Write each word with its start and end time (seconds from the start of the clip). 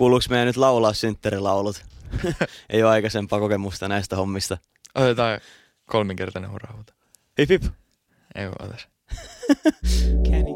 Kuuluuko 0.00 0.24
meidän 0.30 0.46
nyt 0.46 0.56
laulaa 0.56 0.92
synttärilaulut? 0.92 1.84
Ei 2.70 2.82
ole 2.82 2.90
aikaisempaa 2.90 3.40
kokemusta 3.40 3.88
näistä 3.88 4.16
hommista. 4.16 4.58
Otetaan 4.94 5.40
kolminkertainen 5.86 6.50
hurrahuuto. 6.50 6.92
Hip 7.38 7.48
hip. 7.50 7.62
Ei 8.34 8.46
voi 8.46 8.54
otas. 8.60 8.88
Kenny. 10.30 10.50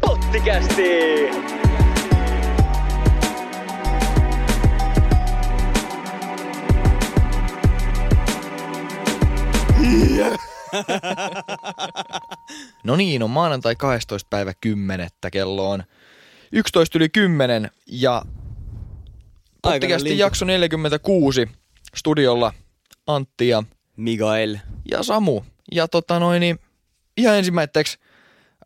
Pottikästi! 0.00 1.63
No 12.84 12.96
niin, 12.96 13.22
on 13.22 13.30
maanantai 13.30 13.76
12. 13.76 14.26
päivä 14.30 14.52
10. 14.60 15.08
kello 15.32 15.70
on 15.70 15.84
11 16.52 16.98
yli 16.98 17.08
10 17.08 17.70
ja 17.86 18.22
lintu. 20.02 20.18
jakso 20.18 20.44
46 20.44 21.48
studiolla 21.96 22.52
Antti 23.06 23.48
ja, 23.48 23.62
Mikael. 23.96 24.56
ja 24.90 25.02
Samu. 25.02 25.42
Ja 25.72 25.88
tota 25.88 26.18
noin, 26.18 26.40
niin 26.40 26.58
ihan 27.16 27.38
ensimmäiseksi, 27.38 27.98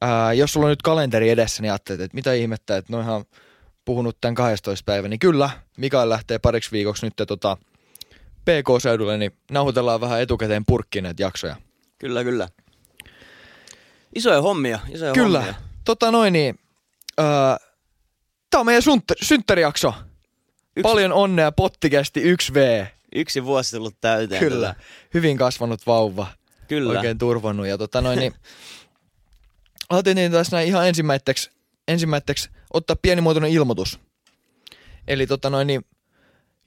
ää, 0.01 0.32
jos 0.32 0.52
sulla 0.52 0.66
on 0.66 0.70
nyt 0.70 0.82
kalenteri 0.82 1.30
edessä, 1.30 1.62
niin 1.62 1.73
ajattelet, 1.73 2.01
että 2.01 2.15
mitä 2.15 2.32
ihmettä, 2.32 2.77
että 2.77 2.93
noihan 2.93 3.24
puhunut 3.84 4.18
tämän 4.20 4.34
12 4.34 4.84
päivän, 4.84 5.10
niin 5.10 5.18
kyllä, 5.18 5.51
Mikael 5.77 6.09
lähtee 6.09 6.38
pariksi 6.38 6.73
viikoksi 6.73 7.06
nyt 7.06 7.15
tota, 7.29 7.56
PK-seudulle, 8.45 9.18
niin 9.18 9.32
nauhoitellaan 9.51 10.01
vähän 10.01 10.20
etukäteen 10.20 10.65
purkkiin 10.66 11.02
näitä 11.02 11.23
jaksoja. 11.23 11.56
Kyllä, 11.98 12.25
kyllä. 12.25 12.48
Isoja 14.15 14.43
hommia, 14.43 14.79
isoja 14.95 15.12
Kyllä. 15.12 15.38
hommia. 15.38 15.54
Tota 15.85 16.10
noin 16.10 16.32
niin, 16.32 16.59
öö, 17.21 17.27
tää 18.51 18.60
on 18.60 18.66
meidän 18.66 18.82
syntt- 18.82 19.18
synttärijakso. 19.23 19.95
Yksi- 20.77 20.82
Paljon 20.82 21.13
onnea 21.13 21.52
pottikästi 21.52 22.23
1V. 22.35 22.87
Yksi 23.15 23.45
vuosi 23.45 23.77
tullut 23.77 23.96
täyteen. 24.01 24.40
Kyllä. 24.40 24.74
Hyvin 25.15 25.37
kasvanut 25.38 25.87
vauva. 25.87 26.27
Kyllä. 26.68 26.93
Oikein 26.93 27.18
turvonnut. 27.18 27.66
Ja 27.66 27.79
tota 27.79 28.01
noin 28.01 28.18
niin, 28.18 28.35
ajattelin 29.90 30.33
tässä 30.33 30.57
näin 30.57 30.68
ihan 30.68 30.88
ensimmäiseksi, 30.88 31.51
ensimmäiseksi 31.88 32.51
ottaa 32.73 32.96
pienimuotoinen 33.02 33.51
ilmoitus. 33.51 33.99
Eli 35.09 35.27
tota 35.27 35.51
noin 35.51 35.66
niin, 35.66 35.85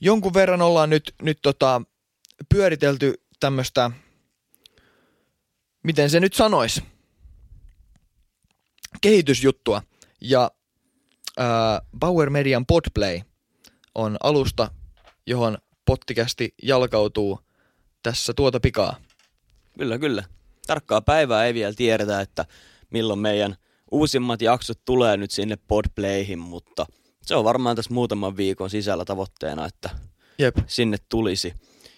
jonkun 0.02 0.34
verran 0.34 0.62
ollaan 0.62 0.90
nyt, 0.90 1.16
nyt 1.22 1.40
tota, 1.42 1.82
pyöritelty 2.50 3.14
tämmöistä, 3.40 3.92
miten 5.84 6.10
se 6.10 6.20
nyt 6.20 6.34
sanois, 6.34 6.82
kehitysjuttua. 9.02 9.82
Ja 10.22 10.52
ää, 11.38 11.82
Bauer 12.00 12.30
Median 12.30 12.66
Podplay 12.66 13.22
on 13.96 14.18
alusta, 14.24 14.72
johon 15.28 15.58
pottikästi 15.86 16.54
jalkautuu 16.64 17.40
tässä 18.04 18.34
tuota 18.34 18.60
pikaa. 18.60 18.96
Kyllä, 19.78 20.00
kyllä. 20.00 20.24
Tarkkaa 20.68 21.02
päivää 21.02 21.46
ei 21.46 21.54
vielä 21.54 21.74
tiedetä, 21.74 22.22
että 22.22 22.46
milloin 22.90 23.20
meidän 23.20 23.56
uusimmat 23.92 24.42
jaksot 24.42 24.80
tulee 24.86 25.18
nyt 25.18 25.32
sinne 25.32 25.58
Podplayhin, 25.68 26.40
mutta 26.40 26.86
se 27.22 27.36
on 27.36 27.44
varmaan 27.44 27.76
tässä 27.76 27.94
muutaman 27.94 28.38
viikon 28.38 28.70
sisällä 28.70 29.06
tavoitteena, 29.06 29.66
että 29.66 29.90
Jep. 30.40 30.58
sinne 30.68 30.98
tulisi. 31.10 31.54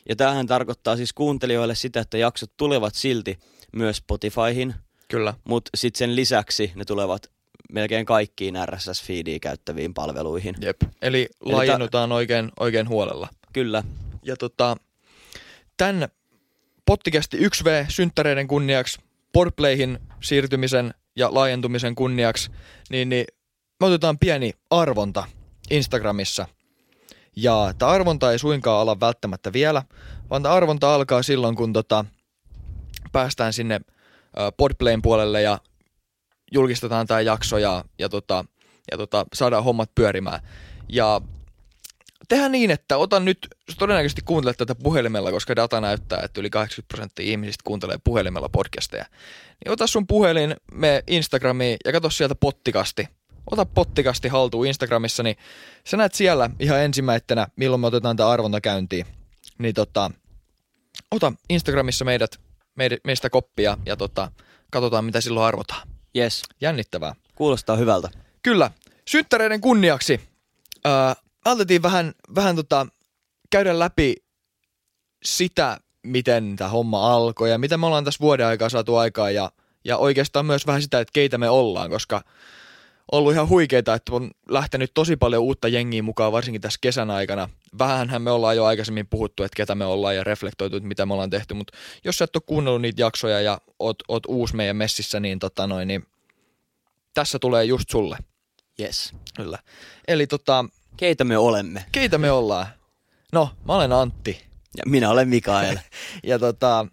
Ja 0.09 0.15
tämähän 0.15 0.47
tarkoittaa 0.47 0.97
siis 0.97 1.13
kuuntelijoille 1.13 1.75
sitä, 1.75 1.99
että 1.99 2.17
jaksot 2.17 2.51
tulevat 2.57 2.95
silti 2.95 3.39
myös 3.73 3.97
Spotifyhin, 3.97 4.75
Kyllä. 5.07 5.33
mutta 5.43 5.71
sitten 5.75 5.97
sen 5.99 6.15
lisäksi 6.15 6.71
ne 6.75 6.85
tulevat 6.85 7.31
melkein 7.71 8.05
kaikkiin 8.05 8.55
RSS-feediä 8.65 9.39
käyttäviin 9.41 9.93
palveluihin. 9.93 10.55
Jep. 10.61 10.81
Eli 11.01 11.29
laajennutaan 11.39 12.11
oikein, 12.11 12.51
oikein 12.59 12.89
huolella. 12.89 13.27
Kyllä, 13.53 13.83
Ja 14.23 14.37
tota, 14.37 14.77
tämän 15.77 16.09
pottikästi 16.85 17.37
1V 17.37 17.85
synttäreiden 17.89 18.47
kunniaksi, 18.47 18.99
Podplayhin 19.33 19.99
siirtymisen 20.23 20.93
ja 21.15 21.33
laajentumisen 21.33 21.95
kunniaksi, 21.95 22.51
niin, 22.89 23.09
niin 23.09 23.25
me 23.79 23.87
otetaan 23.87 24.19
pieni 24.19 24.53
arvonta 24.69 25.23
Instagramissa. 25.69 26.47
Ja 27.35 27.73
tämä 27.77 27.91
arvonta 27.91 28.31
ei 28.31 28.39
suinkaan 28.39 28.81
ala 28.81 28.99
välttämättä 28.99 29.53
vielä, 29.53 29.83
vaan 30.29 30.43
tämä 30.43 30.55
arvonta 30.55 30.95
alkaa 30.95 31.23
silloin, 31.23 31.55
kun 31.55 31.73
tota, 31.73 32.05
päästään 33.13 33.53
sinne 33.53 33.81
Podplayn 34.57 35.01
puolelle 35.01 35.41
ja 35.41 35.59
julkistetaan 36.51 37.07
tämä 37.07 37.21
jakso 37.21 37.57
ja, 37.57 37.85
ja, 37.99 38.09
tota, 38.09 38.45
ja 38.91 38.97
tota, 38.97 39.25
saadaan 39.33 39.63
hommat 39.63 39.89
pyörimään. 39.95 40.39
Ja 40.89 41.21
tehdään 42.29 42.51
niin, 42.51 42.71
että 42.71 42.97
otan 42.97 43.25
nyt, 43.25 43.47
todennäköisesti 43.79 44.21
kuuntelet 44.25 44.57
tätä 44.57 44.75
puhelimella, 44.75 45.31
koska 45.31 45.55
data 45.55 45.81
näyttää, 45.81 46.19
että 46.23 46.41
yli 46.41 46.49
80 46.49 46.93
prosenttia 46.93 47.25
ihmisistä 47.25 47.61
kuuntelee 47.63 47.97
puhelimella 48.03 48.49
podcasteja. 48.49 49.05
Niin 49.65 49.71
ota 49.71 49.87
sun 49.87 50.07
puhelin, 50.07 50.55
me 50.73 51.03
Instagramiin 51.07 51.77
ja 51.85 51.91
katso 51.91 52.09
sieltä 52.09 52.35
pottikasti. 52.35 53.07
Ota 53.51 53.65
pottikasti 53.65 54.27
haltuun 54.27 54.67
Instagramissa, 54.67 55.23
niin 55.23 55.35
sä 55.87 55.97
näet 55.97 56.13
siellä 56.13 56.49
ihan 56.59 56.81
ensimmäisenä, 56.81 57.47
milloin 57.55 57.81
me 57.81 57.87
otetaan 57.87 58.15
tämä 58.15 58.29
arvonta 58.29 58.61
käyntiin. 58.61 59.05
Niin 59.57 59.73
tota, 59.73 60.11
ota 61.11 61.33
Instagramissa 61.49 62.05
meidät, 62.05 62.31
meid, 62.31 62.42
meistä 63.03 63.29
koppia 63.29 63.77
ja 63.85 63.97
tota, 63.97 64.31
katsotaan 64.71 65.05
mitä 65.05 65.21
silloin 65.21 65.45
arvotaan. 65.45 65.87
yes, 66.17 66.43
Jännittävää. 66.61 67.15
kuulostaa 67.35 67.75
hyvältä. 67.75 68.09
Kyllä. 68.43 68.71
Synttäreiden 69.07 69.61
kunniaksi 69.61 70.19
äh, 70.85 71.15
aloitettiin 71.45 71.83
vähän, 71.83 72.13
vähän 72.35 72.55
tota, 72.55 72.87
käydä 73.49 73.79
läpi 73.79 74.15
sitä, 75.25 75.79
miten 76.03 76.55
tämä 76.55 76.69
homma 76.69 77.13
alkoi 77.13 77.49
ja 77.49 77.57
mitä 77.57 77.77
me 77.77 77.85
ollaan 77.85 78.05
tässä 78.05 78.21
vuoden 78.21 78.45
aikaa 78.47 78.69
saatu 78.69 78.95
aikaa 78.95 79.31
ja, 79.31 79.51
ja 79.85 79.97
oikeastaan 79.97 80.45
myös 80.45 80.67
vähän 80.67 80.81
sitä, 80.81 80.99
että 80.99 81.11
keitä 81.13 81.37
me 81.37 81.49
ollaan, 81.49 81.89
koska 81.89 82.23
ollut 83.11 83.33
ihan 83.33 83.49
huikeita, 83.49 83.93
että 83.93 84.15
on 84.15 84.31
lähtenyt 84.49 84.91
tosi 84.93 85.15
paljon 85.15 85.43
uutta 85.43 85.67
jengiä 85.67 86.03
mukaan, 86.03 86.31
varsinkin 86.31 86.61
tässä 86.61 86.79
kesän 86.81 87.09
aikana. 87.09 87.49
Vähänhän 87.79 88.21
me 88.21 88.31
ollaan 88.31 88.55
jo 88.55 88.65
aikaisemmin 88.65 89.07
puhuttu, 89.07 89.43
että 89.43 89.55
ketä 89.55 89.75
me 89.75 89.85
ollaan 89.85 90.15
ja 90.15 90.23
reflektoitu, 90.23 90.75
että 90.75 90.87
mitä 90.87 91.05
me 91.05 91.13
ollaan 91.13 91.29
tehty, 91.29 91.53
mutta 91.53 91.77
jos 92.03 92.17
sä 92.17 92.23
et 92.23 92.35
ole 92.35 92.43
kuunnellut 92.45 92.81
niitä 92.81 93.01
jaksoja 93.01 93.41
ja 93.41 93.61
oot, 93.79 94.03
oot 94.07 94.23
uusi 94.27 94.55
meidän 94.55 94.75
messissä, 94.75 95.19
niin, 95.19 95.39
tota 95.39 95.67
noin, 95.67 95.87
niin 95.87 96.05
tässä 97.13 97.39
tulee 97.39 97.63
just 97.63 97.89
sulle. 97.89 98.17
Yes. 98.79 99.13
Kyllä. 99.35 99.59
Eli 100.07 100.27
tota, 100.27 100.65
Keitä 100.97 101.23
me 101.23 101.37
olemme? 101.37 101.85
keitä 101.91 102.17
me 102.17 102.31
ollaan? 102.31 102.67
No, 103.33 103.49
mä 103.65 103.75
olen 103.75 103.91
Antti. 103.91 104.43
Ja 104.77 104.83
minä 104.85 105.09
olen 105.09 105.29
Mikael. 105.29 105.77
Ja 106.23 106.39
tota, 106.39 106.87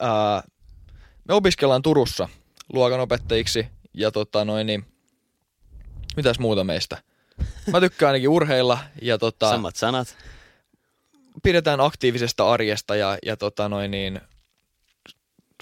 ää, 0.00 0.42
me 1.28 1.34
opiskellaan 1.34 1.82
Turussa 1.82 2.28
luokanopettajiksi. 2.72 3.66
Ja 3.94 4.10
tota 4.10 4.44
noin, 4.44 4.66
niin, 4.66 4.84
mitäs 6.18 6.38
muuta 6.38 6.64
meistä? 6.64 7.02
Mä 7.72 7.80
tykkään 7.80 8.08
ainakin 8.08 8.28
urheilla 8.28 8.78
ja 9.02 9.18
tota, 9.18 9.50
Samat 9.50 9.76
sanat. 9.76 10.16
pidetään 11.42 11.80
aktiivisesta 11.80 12.50
arjesta 12.52 12.96
ja, 12.96 13.18
ja 13.26 13.36
tota 13.36 13.68
noin 13.68 13.90
niin, 13.90 14.20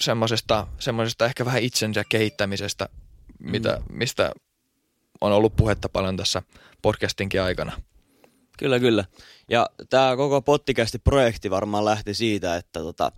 semmosesta, 0.01 0.67
semmosesta 0.79 1.25
ehkä 1.25 1.45
vähän 1.45 1.61
itsensä 1.61 2.03
kehittämisestä, 2.09 2.89
mitä, 3.39 3.81
mistä 3.91 4.31
on 5.21 5.31
ollut 5.31 5.55
puhetta 5.55 5.89
paljon 5.89 6.17
tässä 6.17 6.41
podcastinkin 6.81 7.41
aikana. 7.41 7.81
Kyllä, 8.57 8.79
kyllä. 8.79 9.05
Ja 9.49 9.69
tämä 9.89 10.15
koko 10.15 10.41
pottikästi 10.41 10.99
projekti 10.99 11.49
varmaan 11.49 11.85
lähti 11.85 12.13
siitä, 12.13 12.55
että 12.55 12.79
tota, 12.79 13.11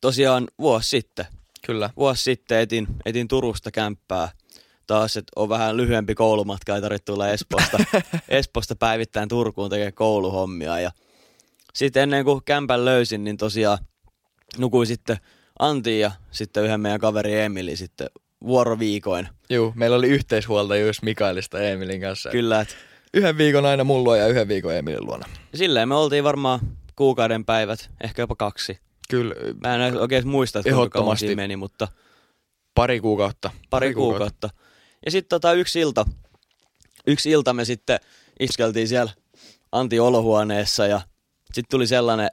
tosiaan 0.00 0.48
vuosi 0.58 0.88
sitten, 0.88 1.26
Kyllä. 1.66 1.90
vuosi 1.96 2.22
sitten 2.22 2.58
etin, 2.58 2.86
etin 3.04 3.28
Turusta 3.28 3.70
kämppää. 3.70 4.28
Taas, 4.86 5.16
että 5.16 5.32
on 5.36 5.48
vähän 5.48 5.76
lyhyempi 5.76 6.14
koulumatka, 6.14 6.74
ei 6.74 6.80
tarvitse 6.80 7.04
tulla 7.04 7.28
Espoosta, 7.28 7.78
Espoosta 8.28 8.76
päivittäin 8.76 9.28
Turkuun 9.28 9.70
tekemään 9.70 9.92
kouluhommia. 9.92 10.80
Ja 10.80 10.90
sitten 11.74 12.02
ennen 12.02 12.24
kuin 12.24 12.44
kämpän 12.44 12.84
löysin, 12.84 13.24
niin 13.24 13.36
tosiaan 13.36 13.78
nukuin 14.58 14.86
sitten 14.86 15.16
Antiin 15.58 16.00
ja 16.00 16.10
sitten 16.30 16.64
yhden 16.64 16.80
meidän 16.80 17.00
kaveri 17.00 17.40
Emili 17.40 17.76
sitten 17.76 18.06
vuoroviikoin. 18.46 19.28
Juu, 19.50 19.72
meillä 19.76 19.96
oli 19.96 20.08
yhteishuoltajuus 20.08 21.02
Mikaelista 21.02 21.58
ja 21.58 21.68
Emilin 21.70 22.00
kanssa. 22.00 22.30
Kyllä, 22.30 22.60
että 22.60 22.74
Yhden 23.14 23.38
viikon 23.38 23.66
aina 23.66 23.84
mun 23.84 24.04
luo 24.04 24.14
ja 24.16 24.26
yhden 24.28 24.48
viikon 24.48 24.74
Emilin 24.74 25.06
luona. 25.06 25.26
silleen 25.54 25.88
me 25.88 25.94
oltiin 25.94 26.24
varmaan 26.24 26.60
kuukauden 26.96 27.44
päivät, 27.44 27.90
ehkä 28.04 28.22
jopa 28.22 28.36
kaksi. 28.36 28.78
Kyllä, 29.10 29.34
Mä 29.60 29.86
en 29.86 29.98
oikein 30.00 30.28
muista, 30.28 30.58
että 30.58 30.70
kuinka 30.70 30.78
kauan 30.78 30.86
Ehdottomasti. 30.86 31.26
siinä 31.26 31.42
meni, 31.42 31.56
mutta 31.56 31.88
pari 32.74 33.00
kuukautta. 33.00 33.50
pari 33.70 33.94
kuukautta. 33.94 34.50
Ja 35.04 35.10
sitten 35.10 35.28
tota 35.28 35.52
yksi 35.52 35.80
ilta, 35.80 36.04
yksi 37.06 37.30
ilta 37.30 37.52
me 37.52 37.64
sitten 37.64 38.00
iskeltiin 38.40 38.88
siellä 38.88 39.12
Antti 39.72 40.00
olohuoneessa 40.00 40.86
ja 40.86 41.00
sitten 41.44 41.70
tuli 41.70 41.86
sellainen 41.86 42.30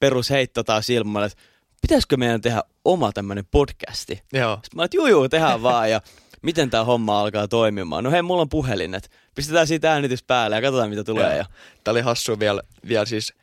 perusheitto 0.00 0.64
taas 0.64 0.90
ilman, 0.90 1.24
että 1.24 1.38
pitäisikö 1.82 2.16
meidän 2.16 2.40
tehdä 2.40 2.62
oma 2.84 3.12
tämmöinen 3.12 3.44
podcasti? 3.50 4.22
Joo. 4.32 4.54
Sitten 4.54 4.76
mä 4.76 4.84
että 4.84 4.96
juu, 4.96 5.06
juu, 5.06 5.28
tehdään 5.28 5.62
vaan 5.62 5.90
ja 5.90 6.00
miten 6.42 6.70
tämä 6.70 6.84
homma 6.84 7.20
alkaa 7.20 7.48
toimimaan. 7.48 8.04
No 8.04 8.10
hei, 8.10 8.22
mulla 8.22 8.42
on 8.42 8.48
puhelin, 8.48 8.94
että 8.94 9.08
pistetään 9.34 9.66
siitä 9.66 9.92
äänitys 9.92 10.22
päälle 10.22 10.56
ja 10.56 10.62
katsotaan 10.62 10.90
mitä 10.90 11.04
tulee. 11.04 11.36
Ja, 11.36 11.46
Tämä 11.84 11.92
oli 11.92 12.00
hassu 12.00 12.38
vielä, 12.38 12.62
vielä 12.88 13.04
siis, 13.04 13.34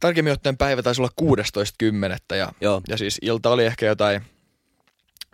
tarkemmin 0.00 0.32
ottaen 0.32 0.56
päivä 0.56 0.82
taisi 0.82 1.02
olla 1.02 1.38
16.10. 2.32 2.36
Ja, 2.36 2.52
joo, 2.60 2.82
ja 2.88 2.96
siis 2.98 3.18
ilta 3.22 3.50
oli 3.50 3.64
ehkä 3.64 3.86
jotain 3.86 4.22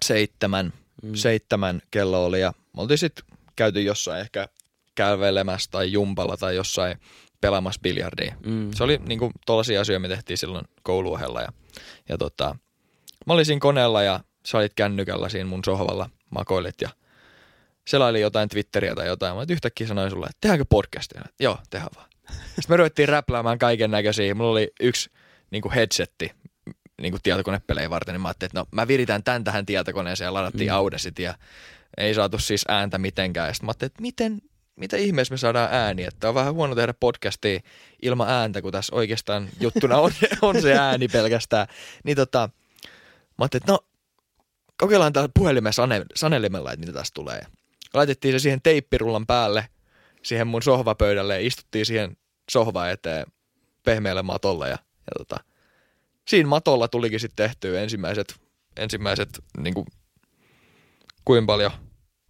seitsemän, 0.04 0.72
Mm. 1.02 1.14
seitsemän 1.14 1.82
kello 1.90 2.24
oli 2.24 2.40
ja 2.40 2.52
me 2.76 2.82
oltiin 2.82 2.98
sitten 2.98 3.24
käyty 3.56 3.82
jossain 3.82 4.20
ehkä 4.20 4.48
kävelemässä 4.94 5.70
tai 5.70 5.92
jumpalla 5.92 6.36
tai 6.36 6.56
jossain 6.56 6.96
pelaamassa 7.40 7.80
biljardia. 7.82 8.34
mm. 8.46 8.70
Se 8.74 8.84
oli 8.84 8.98
niinku 9.06 9.30
tollaisia 9.46 9.80
asioita, 9.80 10.00
me 10.00 10.08
tehtiin 10.08 10.38
silloin 10.38 10.64
kouluohella 10.82 11.40
ja, 11.40 11.48
ja 12.08 12.18
tota, 12.18 12.56
mä 13.26 13.32
olin 13.32 13.44
siinä 13.44 13.60
koneella 13.60 14.02
ja 14.02 14.20
sä 14.46 14.58
olit 14.58 14.74
kännykällä 14.74 15.28
siinä 15.28 15.48
mun 15.48 15.64
sohvalla, 15.64 16.10
makoilit 16.30 16.80
ja 16.80 16.88
selaili 17.86 18.20
jotain 18.20 18.48
Twitteriä 18.48 18.94
tai 18.94 19.06
jotain. 19.06 19.36
Mä 19.36 19.44
yhtäkkiä 19.48 19.86
sanoin 19.86 20.10
sulle, 20.10 20.26
että 20.26 20.38
tehdäänkö 20.40 20.64
podcastia? 20.70 21.22
Joo, 21.40 21.58
tehdään 21.70 21.90
vaan. 21.96 22.08
Sitten 22.30 22.64
me 22.68 22.76
ruvettiin 22.76 23.08
räpläämään 23.08 23.58
kaiken 23.58 23.90
näköisiä. 23.90 24.34
Mulla 24.34 24.50
oli 24.50 24.72
yksi 24.80 25.10
niin 25.50 25.62
kuin 25.62 25.72
headsetti 25.72 26.32
niin 27.00 27.12
kuin 27.12 27.22
tietokonepelejä 27.22 27.90
varten, 27.90 28.12
niin 28.12 28.20
mä 28.20 28.28
ajattelin, 28.28 28.48
että 28.48 28.60
no 28.60 28.66
mä 28.70 28.88
viritän 28.88 29.22
tän 29.22 29.44
tähän 29.44 29.66
tietokoneeseen 29.66 30.26
ja 30.26 30.34
ladattiin 30.34 30.68
Mm. 30.68 30.72
mm. 30.72 30.76
Audacit 30.76 31.18
ja 31.18 31.34
ei 31.96 32.14
saatu 32.14 32.38
siis 32.38 32.64
ääntä 32.68 32.98
mitenkään. 32.98 33.48
Ja 33.48 33.54
sitten 33.54 33.66
mä 33.66 33.70
ajattelin, 33.70 33.90
että 33.90 34.02
miten, 34.02 34.42
mitä 34.76 34.96
ihmeessä 34.96 35.34
me 35.34 35.38
saadaan 35.38 35.68
ääni, 35.72 36.04
että 36.04 36.28
on 36.28 36.34
vähän 36.34 36.54
huono 36.54 36.74
tehdä 36.74 36.94
podcastia 37.00 37.60
ilman 38.02 38.28
ääntä, 38.28 38.62
kun 38.62 38.72
tässä 38.72 38.94
oikeastaan 38.94 39.48
juttuna 39.60 39.96
on, 39.98 40.12
on 40.42 40.62
se 40.62 40.74
ääni 40.74 41.08
pelkästään. 41.08 41.66
Niin 42.04 42.16
tota, 42.16 42.48
mä 43.38 43.42
ajattelin, 43.44 43.62
että 43.62 43.72
no 43.72 43.78
kokeillaan 44.76 45.12
täällä 45.12 45.30
puhelimessa 45.34 45.82
sane, 45.82 46.04
sanelimella, 46.14 46.72
että 46.72 46.86
mitä 46.86 46.98
tästä 46.98 47.14
tulee. 47.14 47.40
Laitettiin 47.94 48.32
se 48.34 48.38
siihen 48.38 48.62
teippirullan 48.62 49.26
päälle, 49.26 49.68
siihen 50.22 50.46
mun 50.46 50.62
sohvapöydälle 50.62 51.34
ja 51.34 51.46
istuttiin 51.46 51.86
siihen 51.86 52.16
sohvaan 52.50 52.90
eteen 52.90 53.26
pehmeälle 53.82 54.22
matolle 54.22 54.68
ja, 54.68 54.78
ja 55.06 55.12
tota, 55.18 55.44
siinä 56.30 56.48
matolla 56.48 56.88
tulikin 56.88 57.20
sitten 57.20 57.46
tehtyä 57.48 57.80
ensimmäiset, 57.80 58.40
ensimmäiset 58.76 59.28
niin 59.58 59.74
kuin, 59.74 59.86
kuinka 61.24 61.46
paljon? 61.46 61.70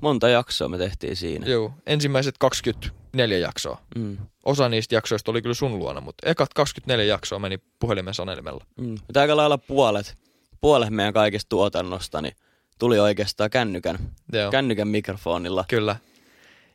Monta 0.03 0.29
jaksoa 0.29 0.69
me 0.69 0.79
tehtiin 0.79 1.17
siinä. 1.17 1.47
Joo, 1.47 1.73
ensimmäiset 1.87 2.35
24 2.39 3.39
jaksoa. 3.39 3.81
Mm. 3.97 4.19
Osa 4.45 4.69
niistä 4.69 4.95
jaksoista 4.95 5.31
oli 5.31 5.43
kyllä 5.43 5.55
sun 5.55 5.79
luona, 5.79 6.01
mutta 6.01 6.31
ekat 6.31 6.55
24 6.55 7.05
jaksoa 7.05 7.39
meni 7.39 7.59
puhelimen 7.79 8.15
sanelimella. 8.15 8.65
Mm. 8.81 8.95
Aika 9.15 9.37
lailla 9.37 9.59
puolet, 9.59 10.17
puolet 10.61 10.91
meidän 10.91 11.15
kaikesta 11.15 11.49
tuotannosta 11.49 12.23
niin 12.23 12.35
tuli 12.79 12.99
oikeastaan 12.99 13.51
kännykän, 13.51 13.99
Joo. 14.33 14.51
kännykän 14.51 14.89
mikrofonilla. 14.89 15.65
Kyllä. 15.69 15.97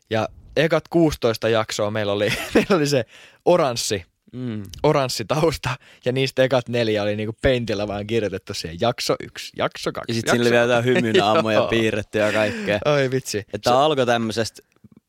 Ja 0.09 0.29
ekat 0.55 0.87
16 0.87 1.49
jaksoa 1.49 1.91
meillä 1.91 2.11
oli, 2.11 2.29
meillä 2.53 2.75
oli 2.75 2.87
se 2.87 3.05
oranssi, 3.45 4.05
Mm. 4.33 4.63
oranssi 4.83 5.25
tausta, 5.25 5.69
ja 6.05 6.11
niistä 6.11 6.43
ekat 6.43 6.69
neljä 6.69 7.03
oli 7.03 7.15
niinku 7.15 7.35
peintillä 7.41 7.87
vaan 7.87 8.07
kirjoitettu 8.07 8.53
siihen 8.53 8.77
jakso 8.81 9.15
yksi, 9.23 9.51
jakso 9.57 9.91
kaksi. 9.91 10.11
Ja 10.11 10.13
sitten 10.13 10.31
siinä 10.31 10.43
oli 10.43 10.51
vielä 10.51 10.63
jotain 10.63 10.85
hymynaamoja 10.85 11.57
Joo. 11.59 11.67
piirretty 11.67 12.17
ja 12.17 12.31
kaikkea. 12.31 12.79
Oi 12.85 13.11
vitsi. 13.11 13.37
Että 13.37 13.57
tämä 13.69 13.79
alkoi 13.79 14.05
tämmöisestä 14.05 14.61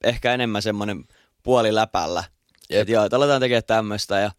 ehkä 0.05 0.35
enemmän 0.35 0.63
semmoinen 0.63 1.05
puoli 1.43 1.75
läpällä. 1.75 2.25
Jep. 2.71 2.81
Että 2.81 2.93
joo, 2.93 3.05
että 3.05 3.17
aletaan 3.17 3.41
tekemään 3.41 3.63
tämmöistä. 3.67 4.19
Ja 4.19 4.31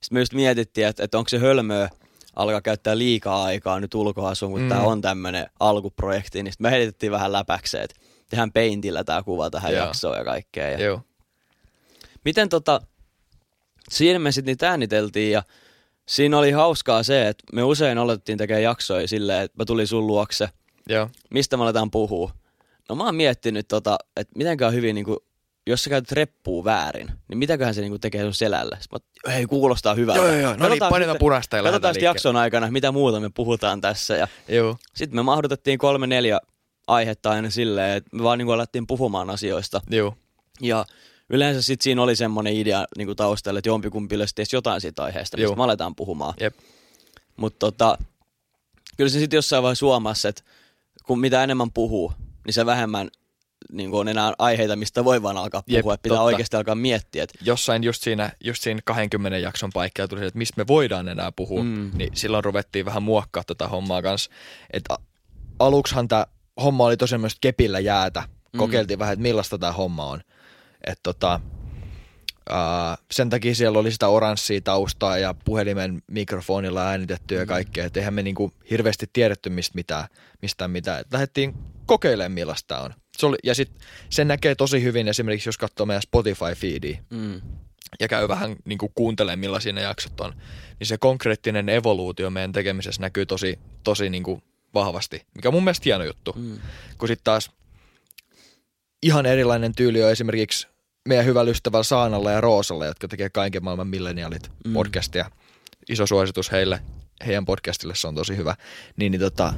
sitten 0.00 0.16
me 0.16 0.20
just 0.20 0.34
mietittiin, 0.34 0.86
että, 0.86 1.04
että 1.04 1.18
onko 1.18 1.28
se 1.28 1.38
hölmöä 1.38 1.88
alkaa 2.36 2.60
käyttää 2.60 2.98
liikaa 2.98 3.44
aikaa 3.44 3.80
nyt 3.80 3.94
ulkoasuun, 3.94 4.52
kun 4.52 4.60
mm. 4.60 4.68
Tämä 4.68 4.80
on 4.80 5.00
tämmöinen 5.00 5.46
alkuprojekti. 5.60 6.42
Niin 6.42 6.54
me 6.58 6.70
heitettiin 6.70 7.12
vähän 7.12 7.32
läpäkseen, 7.32 7.84
että 7.84 7.96
tehdään 8.30 8.52
peintillä 8.52 9.04
tämä 9.04 9.22
kuva 9.22 9.50
tähän 9.50 9.72
Joo. 9.72 9.86
jaksoon 9.86 10.18
ja 10.18 10.24
kaikkea. 10.24 10.70
Ja 10.70 10.80
Joo. 10.80 11.00
Miten 12.24 12.48
tota, 12.48 12.80
siinä 13.90 14.18
me 14.18 14.32
sitten 14.32 14.52
niitä 14.52 14.70
ääniteltiin 14.70 15.32
ja 15.32 15.42
siinä 16.08 16.38
oli 16.38 16.50
hauskaa 16.50 17.02
se, 17.02 17.28
että 17.28 17.44
me 17.52 17.62
usein 17.62 17.98
aloitettiin 17.98 18.38
tekemään 18.38 18.62
jaksoja 18.62 19.08
silleen, 19.08 19.42
että 19.42 19.56
mä 19.58 19.64
tulin 19.64 19.86
sun 19.86 20.06
luokse, 20.06 20.48
Joo. 20.88 21.10
mistä 21.30 21.56
me 21.56 21.62
aletaan 21.62 21.90
puhua. 21.90 22.30
No 22.88 22.94
mä 22.94 23.04
oon 23.04 23.14
miettinyt, 23.14 23.68
tota, 23.68 23.98
että 24.16 24.32
mitenkään 24.36 24.72
hyvin, 24.72 24.94
niin 24.94 25.04
kuin, 25.04 25.18
jos 25.66 25.84
sä 25.84 25.90
käytät 25.90 26.12
reppua 26.12 26.64
väärin, 26.64 27.10
niin 27.28 27.38
mitäköhän 27.38 27.74
se 27.74 27.80
niin 27.80 27.90
kuin, 27.90 28.00
tekee 28.00 28.22
sun 28.22 28.34
selälle. 28.34 28.76
Sitten 28.80 29.00
mä, 29.26 29.32
hei, 29.32 29.46
kuulostaa 29.46 29.94
hyvältä. 29.94 30.20
Joo, 30.20 30.32
joo, 30.32 30.40
joo. 30.40 30.56
No 30.56 30.68
niin, 30.68 30.78
painetaan 30.90 31.18
punaista 31.18 31.56
ja 31.56 31.62
Katsotaan 31.62 31.94
sitten 31.94 32.06
jakson 32.06 32.36
aikana, 32.36 32.70
mitä 32.70 32.92
muuta 32.92 33.20
me 33.20 33.30
puhutaan 33.34 33.80
tässä. 33.80 34.16
Ja 34.16 34.28
Joo. 34.48 34.76
sitten 34.94 35.16
me 35.16 35.22
mahdutettiin 35.22 35.78
kolme 35.78 36.06
neljä 36.06 36.40
aihetta 36.86 37.30
aina 37.30 37.50
silleen, 37.50 37.96
että 37.96 38.16
me 38.16 38.22
vaan 38.22 38.38
niin 38.38 38.46
kuin, 38.46 38.54
alettiin 38.54 38.86
puhumaan 38.86 39.30
asioista. 39.30 39.80
Joo. 39.90 40.14
Ja 40.60 40.84
yleensä 41.30 41.62
sitten 41.62 41.84
siinä 41.84 42.02
oli 42.02 42.16
semmoinen 42.16 42.52
idea 42.56 42.84
niin 42.96 43.16
taustalla, 43.16 43.58
että 43.58 43.68
jompikumpi 43.68 44.14
edes 44.14 44.52
jotain 44.52 44.80
siitä 44.80 45.02
aiheesta, 45.02 45.36
mistä 45.36 45.56
me 45.56 45.62
aletaan 45.64 45.94
puhumaan. 45.94 46.34
Jep. 46.40 46.54
Mutta 47.36 47.58
tota, 47.58 47.98
kyllä 48.96 49.10
se 49.10 49.18
sitten 49.18 49.36
jossain 49.38 49.62
vaiheessa 49.62 49.86
huomasi, 49.86 50.28
että 50.28 50.42
kun 51.06 51.20
mitä 51.20 51.44
enemmän 51.44 51.70
puhuu, 51.72 52.12
niin 52.46 52.54
se 52.54 52.66
vähemmän 52.66 53.08
niin 53.72 53.90
on 53.92 54.08
enää 54.08 54.32
aiheita, 54.38 54.76
mistä 54.76 55.04
voi 55.04 55.22
vaan 55.22 55.36
alkaa 55.36 55.62
puhua. 55.62 55.78
Jep, 55.78 55.86
että 55.86 56.02
pitää 56.02 56.16
totta. 56.16 56.22
oikeasti 56.22 56.56
alkaa 56.56 56.74
miettiä. 56.74 57.22
Että, 57.24 57.38
Jossain 57.44 57.84
just 57.84 58.02
siinä, 58.02 58.30
just 58.44 58.62
siinä 58.62 58.80
20 58.84 59.38
jakson 59.38 59.70
paikkaa 59.74 60.08
tuli 60.08 60.20
se, 60.20 60.26
että 60.26 60.38
mistä 60.38 60.54
me 60.56 60.66
voidaan 60.66 61.08
enää 61.08 61.32
puhua, 61.32 61.62
Mm. 61.62 61.68
mm. 61.68 61.90
niin 61.94 62.10
silloin 62.14 62.44
ruvettiin 62.44 62.84
vähän 62.84 63.02
muokkaa 63.02 63.42
tätä 63.46 63.68
hommaa 63.68 64.02
kanssa. 64.02 64.30
Että 64.72 64.96
aluksihan 65.58 66.08
tämä 66.08 66.26
homma 66.62 66.84
oli 66.84 66.96
tosi 66.96 67.10
semmoista 67.10 67.38
kepillä 67.40 67.78
jäätä. 67.80 68.22
Mm. 68.52 68.58
Kokeiltiin 68.58 68.98
vähän, 68.98 69.12
että 69.12 69.22
millaista 69.22 69.58
tämä 69.58 69.72
homma 69.72 70.06
on. 70.06 70.20
Että 70.86 71.02
tota, 71.02 71.40
ää, 72.50 72.98
sen 73.10 73.30
takia 73.30 73.54
siellä 73.54 73.78
oli 73.78 73.92
sitä 73.92 74.08
oranssia 74.08 74.60
taustaa 74.60 75.18
ja 75.18 75.34
puhelimen 75.44 76.02
mikrofonilla 76.06 76.86
äänitetty 76.86 77.34
ja 77.34 77.40
Mm. 77.44 77.48
kaikkea. 77.48 77.84
Että 77.84 78.00
eihän 78.00 78.14
me 78.14 78.22
niinku 78.22 78.52
hirveästi 78.70 79.06
tiedetty 79.12 79.50
mistä 79.50 79.74
mitään. 79.74 80.08
Mistään 80.42 80.70
mitään. 80.70 81.00
Et 81.00 81.12
lähdettiin 81.12 81.54
kokeilemaan 81.86 82.32
millaista 82.32 82.80
on. 82.80 82.94
Se 83.18 83.26
oli, 83.26 83.36
ja 83.44 83.54
sit 83.54 83.70
sen 84.10 84.28
näkee 84.28 84.54
tosi 84.54 84.82
hyvin 84.82 85.08
esimerkiksi, 85.08 85.48
jos 85.48 85.58
katsoo 85.58 85.86
meidän 85.86 86.02
Spotify-feediä 86.02 86.98
mm, 87.10 87.40
ja 88.00 88.08
käy 88.08 88.28
vähän 88.28 88.56
niin 88.64 88.78
kuin 88.78 88.92
kuuntelemaan, 88.94 89.38
millaisia 89.38 89.72
ne 89.72 89.82
jaksot 89.82 90.20
on, 90.20 90.32
niin 90.78 90.86
se 90.86 90.98
konkreettinen 90.98 91.68
evoluutio 91.68 92.30
meidän 92.30 92.52
tekemisessä 92.52 93.00
näkyy 93.00 93.26
tosi, 93.26 93.58
tosi 93.84 94.10
niin 94.10 94.22
kuin 94.22 94.42
vahvasti, 94.74 95.22
mikä 95.34 95.48
on 95.48 95.54
mun 95.54 95.64
mielestä 95.64 95.82
hieno 95.84 96.04
juttu. 96.04 96.32
mm, 96.36 96.58
Kun 96.98 97.08
sitten 97.08 97.24
taas 97.24 97.50
ihan 99.02 99.26
erilainen 99.26 99.74
tyyli 99.74 100.02
on 100.02 100.10
esimerkiksi 100.10 100.66
meidän 101.08 101.26
hyvällä 101.26 101.50
ystävällä 101.50 101.82
Saanalla 101.82 102.30
ja 102.30 102.40
Roosalla, 102.40 102.86
jotka 102.86 103.08
tekee 103.08 103.30
kaiken 103.30 103.64
maailman 103.64 103.88
milleniaalit 103.88 104.50
Mm. 104.64 104.72
podcastia. 104.72 105.30
Iso 105.88 106.06
suositus 106.06 106.52
heille, 106.52 106.80
heidän 107.26 107.44
podcastille 107.44 107.94
se 107.94 108.08
on 108.08 108.14
tosi 108.14 108.36
hyvä. 108.36 108.54
Niin, 108.96 109.12
niin 109.12 109.20
tota, 109.20 109.54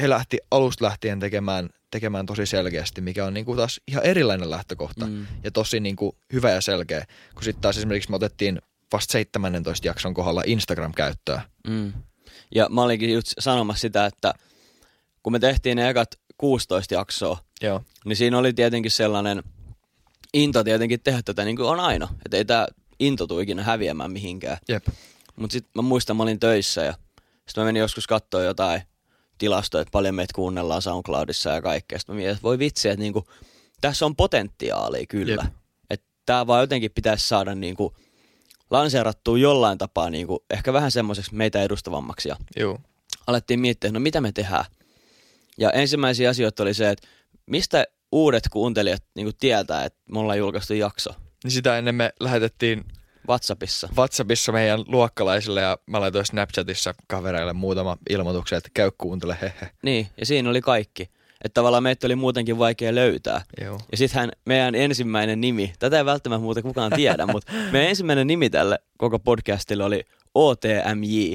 he 0.00 0.08
lähti 0.08 0.38
alusta 0.50 0.84
lähtien 0.84 1.20
tekemään, 1.20 1.68
tekemään 1.90 2.26
tosi 2.26 2.46
selkeästi, 2.46 3.00
mikä 3.00 3.24
on 3.24 3.34
niinku 3.34 3.56
taas 3.56 3.80
ihan 3.88 4.04
erilainen 4.04 4.50
lähtökohta 4.50 5.06
mm. 5.06 5.26
ja 5.44 5.50
tosi 5.50 5.80
niin 5.80 5.96
kuin 5.96 6.16
hyvä 6.32 6.50
ja 6.50 6.60
selkeä. 6.60 7.06
Kun 7.34 7.44
sitten 7.44 7.62
taas 7.62 7.78
esimerkiksi 7.78 8.10
me 8.10 8.16
otettiin 8.16 8.62
vasta 8.92 9.12
17 9.12 9.86
jakson 9.86 10.14
kohdalla 10.14 10.42
Instagram-käyttöä. 10.46 11.40
Mm. 11.68 11.92
Ja 12.54 12.68
mä 12.70 12.82
olinkin 12.82 13.12
just 13.12 13.32
sanomassa 13.38 13.80
sitä, 13.80 14.06
että 14.06 14.34
kun 15.22 15.32
me 15.32 15.38
tehtiin 15.38 15.76
ne 15.76 15.88
ekat 15.88 16.08
16 16.38 16.94
jaksoa, 16.94 17.38
Joo. 17.62 17.82
niin 18.04 18.16
siinä 18.16 18.38
oli 18.38 18.52
tietenkin 18.52 18.90
sellainen 18.90 19.42
into 20.34 20.64
tietenkin 20.64 21.00
tehdä 21.00 21.22
tätä 21.24 21.44
niin 21.44 21.56
kuin 21.56 21.68
on 21.68 21.80
aina. 21.80 22.08
Että 22.24 22.36
ei 22.36 22.44
tämä 22.44 22.66
into 22.98 23.26
tule 23.26 23.42
ikinä 23.42 23.62
häviämään 23.62 24.10
mihinkään. 24.10 24.58
Jep. 24.68 24.86
Mutta 25.36 25.52
sitten 25.52 25.70
mä 25.74 25.82
muistan, 25.82 26.16
mä 26.16 26.22
olin 26.22 26.40
töissä 26.40 26.84
ja 26.84 26.92
sitten 27.46 27.62
mä 27.62 27.64
menin 27.64 27.80
joskus 27.80 28.06
katsoa 28.06 28.42
jotain 28.42 28.82
tilastoja, 29.38 29.82
että 29.82 29.92
paljon 29.92 30.14
meitä 30.14 30.34
kuunnellaan 30.34 30.82
SoundCloudissa 30.82 31.50
ja 31.50 31.62
kaikkea. 31.62 31.98
Sitten 31.98 32.14
mä 32.14 32.16
mietin, 32.16 32.32
että 32.32 32.42
voi 32.42 32.58
vitsi, 32.58 32.88
että 32.88 33.00
niinku, 33.00 33.24
tässä 33.80 34.06
on 34.06 34.16
potentiaalia 34.16 35.06
kyllä. 35.08 35.42
Jep. 35.42 35.52
Että 35.90 36.06
tämä 36.26 36.46
vaan 36.46 36.60
jotenkin 36.60 36.90
pitäisi 36.90 37.28
saada 37.28 37.54
niinku 37.54 37.94
lanseerattua 38.70 39.38
jollain 39.38 39.78
tapaa 39.78 40.10
niinku, 40.10 40.44
ehkä 40.50 40.72
vähän 40.72 40.90
semmoiseksi 40.90 41.34
meitä 41.34 41.62
edustavammaksi. 41.62 42.28
Ja 42.28 42.36
Joo. 42.56 42.78
alettiin 43.26 43.60
miettiä, 43.60 43.92
no 43.92 44.00
mitä 44.00 44.20
me 44.20 44.32
tehdään. 44.32 44.64
Ja 45.58 45.70
ensimmäisiä 45.70 46.30
asioita 46.30 46.62
oli 46.62 46.74
se, 46.74 46.90
että 46.90 47.08
mistä 47.48 47.84
uudet 48.12 48.48
kuuntelijat 48.52 49.02
niinku 49.14 49.32
tietää, 49.40 49.84
että 49.84 50.00
me 50.12 50.18
ollaan 50.18 50.38
julkaistu 50.38 50.74
jakso 50.74 51.10
Niin 51.44 51.50
sitä 51.50 51.78
ennen 51.78 51.94
me 51.94 52.12
lähetettiin 52.20 52.84
WhatsAppissa. 53.28 53.88
WhatsAppissa 53.96 54.52
meidän 54.52 54.84
luokkalaisille 54.86 55.60
ja 55.60 55.78
mä 55.86 56.00
laitoin 56.00 56.26
Snapchatissa 56.26 56.94
kavereille 57.06 57.52
muutama 57.52 57.96
ilmoituksen, 58.10 58.56
että 58.56 58.70
käy 58.74 58.90
kuuntele, 58.98 59.38
hehe. 59.42 59.70
Niin, 59.82 60.06
ja 60.16 60.26
siinä 60.26 60.50
oli 60.50 60.60
kaikki. 60.60 61.02
Että 61.44 61.54
tavallaan 61.54 61.82
meitä 61.82 62.06
oli 62.06 62.16
muutenkin 62.16 62.58
vaikea 62.58 62.94
löytää. 62.94 63.42
Joo. 63.60 63.80
Ja 63.92 63.96
sittenhän 63.96 64.32
meidän 64.44 64.74
ensimmäinen 64.74 65.40
nimi, 65.40 65.72
tätä 65.78 65.98
ei 65.98 66.04
välttämättä 66.04 66.42
muuten 66.42 66.62
kukaan 66.62 66.92
tiedä, 66.92 67.26
mutta 67.32 67.52
meidän 67.52 67.88
ensimmäinen 67.88 68.26
nimi 68.26 68.50
tälle 68.50 68.78
koko 68.98 69.18
podcastille 69.18 69.84
oli 69.84 70.04
OTMJ. 70.34 71.34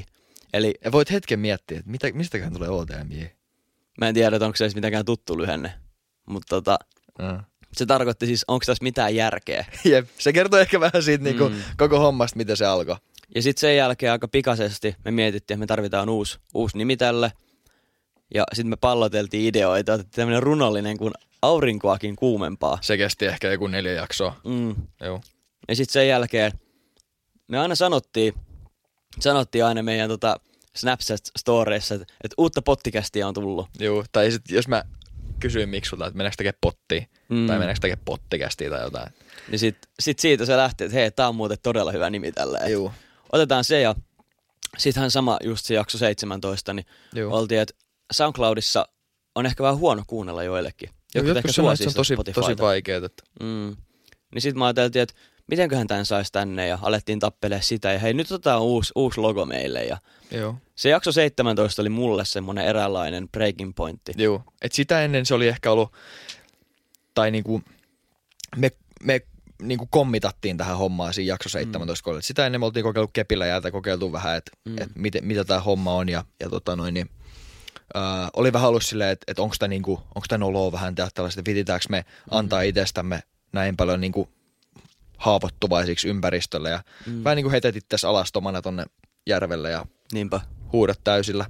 Eli 0.54 0.74
Ja 0.86 0.92
voit 0.92 1.12
hetken 1.12 1.40
miettiä, 1.40 1.80
että 1.80 1.92
mitä, 1.92 2.08
mistäkään 2.14 2.54
tulee 2.54 2.70
OTMJ. 2.70 3.26
mä 4.00 4.08
en 4.08 4.14
tiedä, 4.14 4.36
onko 4.36 4.56
se 4.56 4.64
edes 4.64 4.76
mitenkään 4.76 5.06
tuttu 5.06 5.38
lyhenne. 5.38 5.83
Mutta 6.26 6.56
tota, 6.56 6.80
Mm. 7.20 7.44
se 7.74 7.86
tarkoitti 7.86 8.26
siis, 8.26 8.46
onko 8.48 8.64
tässä 8.66 8.84
mitään 8.84 9.16
järkeä. 9.16 9.66
Jep, 9.86 10.08
se 10.18 10.34
kertoo 10.34 10.60
ehkä 10.60 10.80
vähän 10.80 11.04
siitä 11.04 11.24
niinku, 11.24 11.50
Mm. 11.50 11.56
koko 11.78 12.00
hommasta, 12.00 12.38
miten 12.38 12.58
se 12.58 12.66
alkoi. 12.66 12.96
Ja 13.36 13.42
sitten 13.42 13.62
sen 13.62 13.78
jälkeen 13.78 14.12
aika 14.12 14.28
pikaisesti 14.28 14.96
me 15.06 15.12
mietittiin, 15.12 15.56
että 15.56 15.60
me 15.60 15.68
tarvitaan 15.68 16.10
uusi, 16.10 16.40
uusi 16.54 16.78
nimi 16.78 16.98
tälle. 16.98 17.32
Ja 18.34 18.44
sitten 18.54 18.70
me 18.70 18.76
palloteltiin 18.76 19.46
ideoita, 19.48 19.94
otettiin 19.94 20.16
tämmöinen 20.16 20.44
runollinen 20.44 20.98
kuin 20.98 21.14
aurinkoakin 21.42 22.16
kuumempaa. 22.16 22.78
Se 22.82 22.98
kesti 22.98 23.26
ehkä 23.26 23.52
joku 23.52 23.68
neljä 23.68 23.92
jaksoa. 23.94 24.36
Mm. 24.44 24.76
Joo. 25.02 25.22
Ja 25.68 25.76
sitten 25.76 25.94
sen 25.94 26.08
jälkeen 26.08 26.52
me 27.48 27.60
aina 27.60 27.76
sanottiin, 27.76 28.34
sanottiin 29.20 29.66
aina 29.66 29.84
meidän 29.84 30.10
tota 30.10 30.40
Snapchat-storeissa, 30.78 31.94
että, 31.96 32.14
että 32.24 32.36
uutta 32.38 32.62
pottikästiä 32.62 33.28
on 33.28 33.34
tullut. 33.34 33.68
Joo, 33.80 34.04
tai 34.12 34.32
sit, 34.32 34.42
jos 34.50 34.68
mä 34.68 34.84
kysyin 35.44 35.70
Miksulta, 35.70 36.08
että 36.08 36.18
meneekö 36.18 36.36
tekemään 36.38 36.58
pottia, 36.62 37.02
Mm. 37.30 37.38
mm. 37.38 37.48
tai 37.48 37.60
meneekö 37.60 37.80
tekemään 37.80 38.06
pottikästiä 38.06 38.70
tai 38.70 38.82
jotain. 38.84 39.14
Niin 39.52 39.60
sitten 39.60 39.92
sit 40.00 40.20
siitä 40.20 40.46
se 40.46 40.58
lähti, 40.58 40.84
että 40.84 40.96
hei, 40.98 41.12
tää 41.12 41.28
on 41.28 41.36
muuten 41.36 41.58
todella 41.64 41.92
hyvä 41.92 42.10
nimi 42.10 42.32
tällä. 42.32 42.60
Et 42.60 42.72
Joo. 42.72 42.94
Otetaan 43.32 43.64
se 43.64 43.82
ja 43.82 43.96
sittenhän 44.78 45.12
sama 45.12 45.38
just 45.44 45.66
se 45.66 45.74
jakso 45.74 45.98
17, 45.98 46.74
niin 46.74 46.86
Joo. 47.14 47.38
oltiin, 47.38 47.62
että 47.62 47.74
SoundCloudissa 48.14 48.88
on 49.36 49.46
ehkä 49.46 49.64
vähän 49.64 49.78
huono 49.78 50.04
kuunnella 50.08 50.44
joillekin. 50.44 50.90
Jotkut, 51.16 51.30
ehkä 51.30 51.38
jotkut 51.38 51.56
sanoo, 51.56 51.72
että 51.72 51.84
se 51.84 51.90
on 51.90 51.94
tosi, 51.94 52.16
tosi 52.34 52.58
vaikeaa. 52.58 53.06
Että... 53.06 53.24
Mm. 53.40 53.76
Niin 54.34 54.42
sitten 54.42 54.60
mä 54.60 54.66
ajateltiin, 54.66 55.04
että 55.04 55.16
mitenköhän 55.48 55.88
tämän 55.88 56.06
saisi 56.06 56.32
tänne 56.32 56.68
ja 56.68 56.80
alettiin 56.82 57.20
tappelee 57.20 57.62
sitä 57.62 57.94
ja 57.94 58.00
hei 58.00 58.14
nyt 58.14 58.32
otetaan 58.32 58.62
uusi, 58.62 58.92
uusi 58.96 59.20
logo 59.20 59.46
meille 59.46 59.84
ja 59.84 59.98
Joo. 60.32 60.56
se 60.76 60.90
jakso 60.90 61.12
17 61.12 61.82
oli 61.82 61.90
mulle 61.90 62.26
semmoinen 62.26 62.66
eräänlainen 62.66 63.30
breaking 63.30 63.72
pointti. 63.76 64.14
Joo. 64.18 64.44
Et 64.62 64.72
sitä 64.72 65.02
ennen 65.02 65.26
se 65.26 65.34
oli 65.34 65.48
ehkä 65.48 65.72
ollut, 65.72 65.92
tai 67.14 67.32
niinku, 67.32 67.62
me, 68.56 68.72
me 69.04 69.22
niinku 69.62 69.88
kommitattiin 69.90 70.58
tähän 70.58 70.78
hommaan 70.78 71.14
siinä 71.14 71.34
jakso 71.34 71.50
17 71.50 72.12
mm. 72.12 72.18
Sitä 72.22 72.46
ennen 72.46 72.62
me 72.62 72.66
oltiin 72.66 72.84
kokeillut 72.84 73.14
kepillä 73.14 73.46
jäätä, 73.46 73.72
kokeiltu 73.72 74.12
vähän, 74.12 74.38
että 74.38 74.52
Mm. 74.66 74.72
mm. 74.72 74.82
et 74.82 74.90
miten, 74.96 75.26
mitä 75.26 75.46
tämä 75.46 75.60
homma 75.60 75.94
on 75.94 76.10
ja, 76.10 76.24
ja 76.40 76.50
tota 76.50 76.76
noin, 76.76 76.94
niin, 76.94 77.10
äh, 77.96 78.30
oli 78.34 78.54
vähän 78.54 78.70
ollut 78.70 78.84
silleen, 78.84 79.10
että 79.10 79.32
et 79.32 79.40
onko 79.40 79.56
tämä 79.60 79.68
niinku, 79.68 80.04
onks 80.16 80.28
tää 80.28 80.38
noloa 80.38 80.72
vähän 80.72 80.96
tällaista, 80.96 81.42
vititäänkö 81.48 81.86
me 81.90 82.06
antaa 82.32 82.62
itsestämme 82.62 83.24
näin 83.52 83.78
paljon 83.78 84.02
niinku 84.02 84.30
haavoittuvaisiksi 85.24 86.08
ympäristölle 86.08 86.70
ja 86.70 86.84
Mm. 87.08 87.24
vähän 87.24 87.36
niin 87.36 87.44
kuin 87.44 87.52
heitetittäisiin 87.52 88.10
alastomana 88.10 88.62
tonne 88.62 88.86
järvelle 89.28 89.70
ja 89.72 89.86
Niinpä. 90.14 90.42
huudot 90.74 91.00
täysillä. 91.04 91.46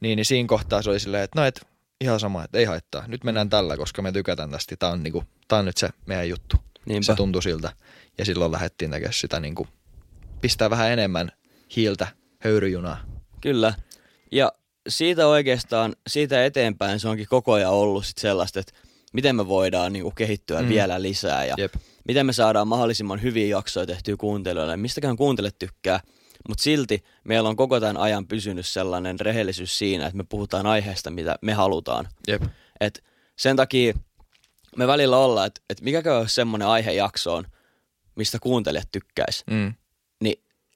Niin, 0.00 0.16
niin 0.16 0.26
siinä 0.26 0.46
kohtaa 0.48 0.82
se 0.82 0.90
oli 0.90 1.00
silleen, 1.00 1.22
että 1.22 1.40
no 1.40 1.46
et, 1.46 1.66
ihan 2.00 2.20
sama, 2.20 2.44
että 2.44 2.58
ei 2.58 2.64
haittaa. 2.64 3.04
Nyt 3.06 3.24
mennään 3.24 3.50
tällä, 3.50 3.76
koska 3.76 4.02
me 4.02 4.12
tykätään 4.12 4.50
tästä. 4.50 4.76
Tämä 4.78 4.92
on, 4.92 5.02
niinku, 5.02 5.24
tää 5.48 5.58
on 5.58 5.64
nyt 5.64 5.76
se 5.76 5.88
meidän 6.06 6.28
juttu. 6.28 6.56
Niinpä. 6.86 7.04
Se 7.04 7.14
tuntui 7.14 7.42
siltä. 7.42 7.72
Ja 8.18 8.24
silloin 8.24 8.52
lähdettiin 8.52 8.90
tekemään 8.90 9.12
sitä 9.14 9.40
niinku, 9.40 9.66
pistää 10.40 10.70
vähän 10.70 10.90
enemmän 10.90 11.32
hiiltä 11.76 12.06
höyryjunaa. 12.38 13.00
Kyllä. 13.40 13.74
Ja 14.32 14.52
siitä 14.88 15.26
oikeastaan, 15.26 15.96
siitä 16.06 16.44
eteenpäin 16.44 17.00
se 17.00 17.08
onkin 17.08 17.26
koko 17.28 17.52
ajan 17.52 17.72
ollut 17.72 18.06
sit 18.06 18.18
sellaista, 18.18 18.60
että 18.60 18.72
miten 19.12 19.36
me 19.36 19.48
voidaan 19.48 19.92
niinku 19.92 20.10
kehittyä. 20.10 20.62
Mm. 20.62 20.68
vielä 20.68 21.02
lisää 21.02 21.44
ja 21.44 21.54
Jep. 21.58 21.74
Miten 22.04 22.26
me 22.26 22.32
saadaan 22.32 22.68
mahdollisimman 22.68 23.22
hyviä 23.22 23.46
jaksoja 23.46 23.86
tehtyä 23.86 24.16
kuuntelijoille. 24.16 24.76
Mistäkään 24.76 25.16
kuuntele 25.16 25.50
tykkää, 25.58 26.00
mutta 26.48 26.62
silti 26.62 27.04
meillä 27.24 27.48
on 27.48 27.56
koko 27.56 27.80
tämän 27.80 27.96
ajan 27.96 28.26
pysynyt 28.26 28.66
sellainen 28.66 29.20
rehellisyys 29.20 29.78
siinä, 29.78 30.06
että 30.06 30.16
me 30.16 30.24
puhutaan 30.28 30.66
aiheesta, 30.66 31.10
mitä 31.10 31.36
me 31.40 31.52
halutaan. 31.52 32.08
Jep. 32.28 32.42
Et 32.80 33.04
sen 33.36 33.56
takia 33.56 33.94
me 34.76 34.86
välillä 34.86 35.18
ollaan, 35.18 35.46
että 35.46 35.60
et 35.70 35.80
mikäkö 35.80 36.18
olisi 36.18 36.34
semmoinen 36.34 36.68
aihejakso 36.68 37.34
on, 37.34 37.44
mistä 38.16 38.38
kuuntelijat 38.38 38.88
tykkäis. 38.92 39.44
Mm. 39.50 39.74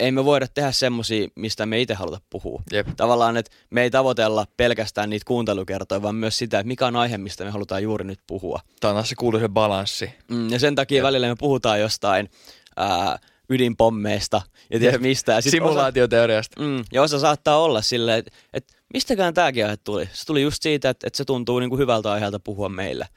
Ei 0.00 0.12
me 0.12 0.24
voida 0.24 0.46
tehdä 0.54 0.72
semmosia, 0.72 1.28
mistä 1.34 1.66
me 1.66 1.80
itse 1.80 1.94
haluta 1.94 2.20
puhua. 2.30 2.62
Jep. 2.72 2.86
Tavallaan, 2.96 3.36
että 3.36 3.50
me 3.70 3.82
ei 3.82 3.90
tavoitella 3.90 4.46
pelkästään 4.56 5.10
niitä 5.10 5.24
kuuntelukertoja, 5.26 6.02
vaan 6.02 6.14
myös 6.14 6.38
sitä, 6.38 6.58
että 6.58 6.68
mikä 6.68 6.86
on 6.86 6.96
aihe, 6.96 7.18
mistä 7.18 7.44
me 7.44 7.50
halutaan 7.50 7.82
juuri 7.82 8.04
nyt 8.04 8.20
puhua. 8.26 8.60
Tämä 8.80 8.90
on 8.90 8.96
taas 8.96 9.08
se 9.08 9.14
kuuluisa 9.14 9.48
balanssi. 9.48 10.10
Mm, 10.30 10.50
ja 10.50 10.58
sen 10.58 10.74
takia 10.74 10.96
Jep. 10.96 11.02
välillä 11.04 11.28
me 11.28 11.34
puhutaan 11.38 11.80
jostain 11.80 12.30
ää, 12.76 13.18
ydinpommeista 13.50 14.42
ja 14.72 14.78
tiedät 14.78 14.92
Jep. 14.92 15.02
mistä. 15.02 15.32
Ja 15.32 15.40
sit 15.40 15.52
osa, 15.54 15.56
Simulaatioteoriasta. 15.56 16.60
mm, 16.62 16.84
ja 16.92 17.02
osa 17.02 17.18
saattaa 17.18 17.58
olla 17.58 17.82
silleen, 17.82 18.18
että 18.18 18.30
et 18.52 18.64
mistäkään 18.94 19.34
tämäkin 19.34 19.64
aihe 19.64 19.76
tuli. 19.76 20.08
Se 20.12 20.26
tuli 20.26 20.42
just 20.42 20.62
siitä, 20.62 20.90
että, 20.90 21.06
että 21.06 21.16
se 21.16 21.24
tuntuu 21.24 21.58
niinku 21.58 21.76
hyvältä 21.76 22.12
aiheelta 22.12 22.40
puhua 22.40 22.68
meille. 22.68 23.08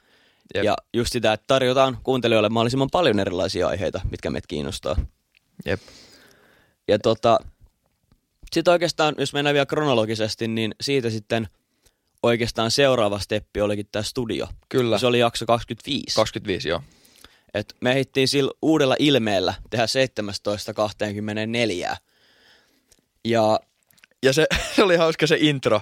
Jep. 0.54 0.64
Ja 0.64 0.76
just 0.94 1.12
sitä, 1.12 1.32
että 1.32 1.44
tarjotaan 1.46 1.98
kuuntelijoille 2.02 2.48
mahdollisimman 2.48 2.88
paljon 2.92 3.20
erilaisia 3.20 3.68
aiheita, 3.68 4.00
mitkä 4.10 4.30
meitä 4.30 4.48
kiinnostaa. 4.48 4.96
Jep. 5.66 5.80
Ja 6.88 6.98
tota, 6.98 7.38
sitten 8.52 8.72
oikeastaan, 8.72 9.14
jos 9.18 9.32
mennään 9.32 9.54
vielä 9.54 9.66
kronologisesti, 9.66 10.48
niin 10.48 10.74
siitä 10.80 11.10
sitten 11.10 11.48
oikeastaan 12.22 12.70
seuraava 12.70 13.18
steppi 13.18 13.60
olikin 13.60 13.86
tämä 13.92 14.02
studio. 14.02 14.48
Kyllä. 14.68 14.98
Se 14.98 15.06
oli 15.06 15.18
jakso 15.18 15.46
25. 15.46 16.14
25, 16.16 16.68
joo. 16.68 16.82
Et 17.54 17.76
me 17.80 17.90
ehdittiin 17.90 18.28
sillä 18.28 18.50
uudella 18.62 18.96
ilmeellä 18.98 19.54
tehdä 19.70 19.86
17.24. 21.92 21.96
Ja 23.24 23.60
Ja 24.22 24.32
se, 24.32 24.46
se 24.76 24.82
oli 24.82 24.96
hauska 24.96 25.26
se 25.26 25.36
intro. 25.40 25.80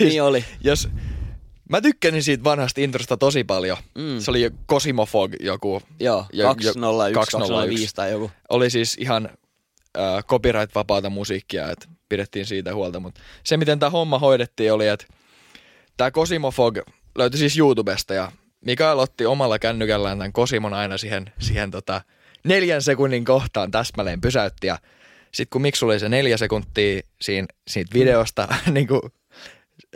niin 0.00 0.22
oli. 0.22 0.44
Jos, 0.60 0.88
mä 1.70 1.80
tykkäsin 1.80 2.22
siitä 2.22 2.44
vanhasta 2.44 2.80
introsta 2.80 3.16
tosi 3.16 3.44
paljon. 3.44 3.76
Mm. 3.94 4.20
Se 4.20 4.30
oli 4.30 4.42
jo 4.42 4.50
Cosimofog 4.70 5.32
joku. 5.40 5.82
Joo, 6.00 6.26
Ja- 6.32 6.44
201, 6.44 7.14
201. 7.14 7.52
205 7.52 7.94
tai 7.94 8.10
joku. 8.10 8.30
Oli 8.48 8.70
siis 8.70 8.96
ihan 9.00 9.28
äh, 9.98 10.24
copyright-vapaata 10.24 11.10
musiikkia, 11.10 11.70
että 11.70 11.88
pidettiin 12.08 12.46
siitä 12.46 12.74
huolta. 12.74 13.00
Mutta 13.00 13.20
se, 13.44 13.56
miten 13.56 13.78
tämä 13.78 13.90
homma 13.90 14.18
hoidettiin, 14.18 14.72
oli, 14.72 14.88
että 14.88 15.06
tämä 15.96 16.10
Cosimofog 16.10 16.78
löytyi 17.18 17.38
siis 17.38 17.58
YouTubesta 17.58 18.14
ja 18.14 18.32
Mikael 18.60 18.98
otti 18.98 19.26
omalla 19.26 19.58
kännykällään 19.58 20.18
tämän 20.18 20.32
Cosimon 20.32 20.74
aina 20.74 20.98
siihen, 20.98 21.32
siihen 21.38 21.70
tota 21.70 22.00
neljän 22.44 22.82
sekunnin 22.82 23.24
kohtaan 23.24 23.70
täsmälleen 23.70 24.20
pysäytti 24.20 24.66
ja 24.66 24.78
sitten 25.32 25.50
kun 25.50 25.62
Miksu 25.62 25.86
oli 25.86 25.98
se 25.98 26.08
neljä 26.08 26.36
sekuntia 26.36 27.00
siinä, 27.20 27.46
siitä 27.68 27.94
videosta 27.94 28.48
niin 28.70 28.86
kuin, 28.86 29.00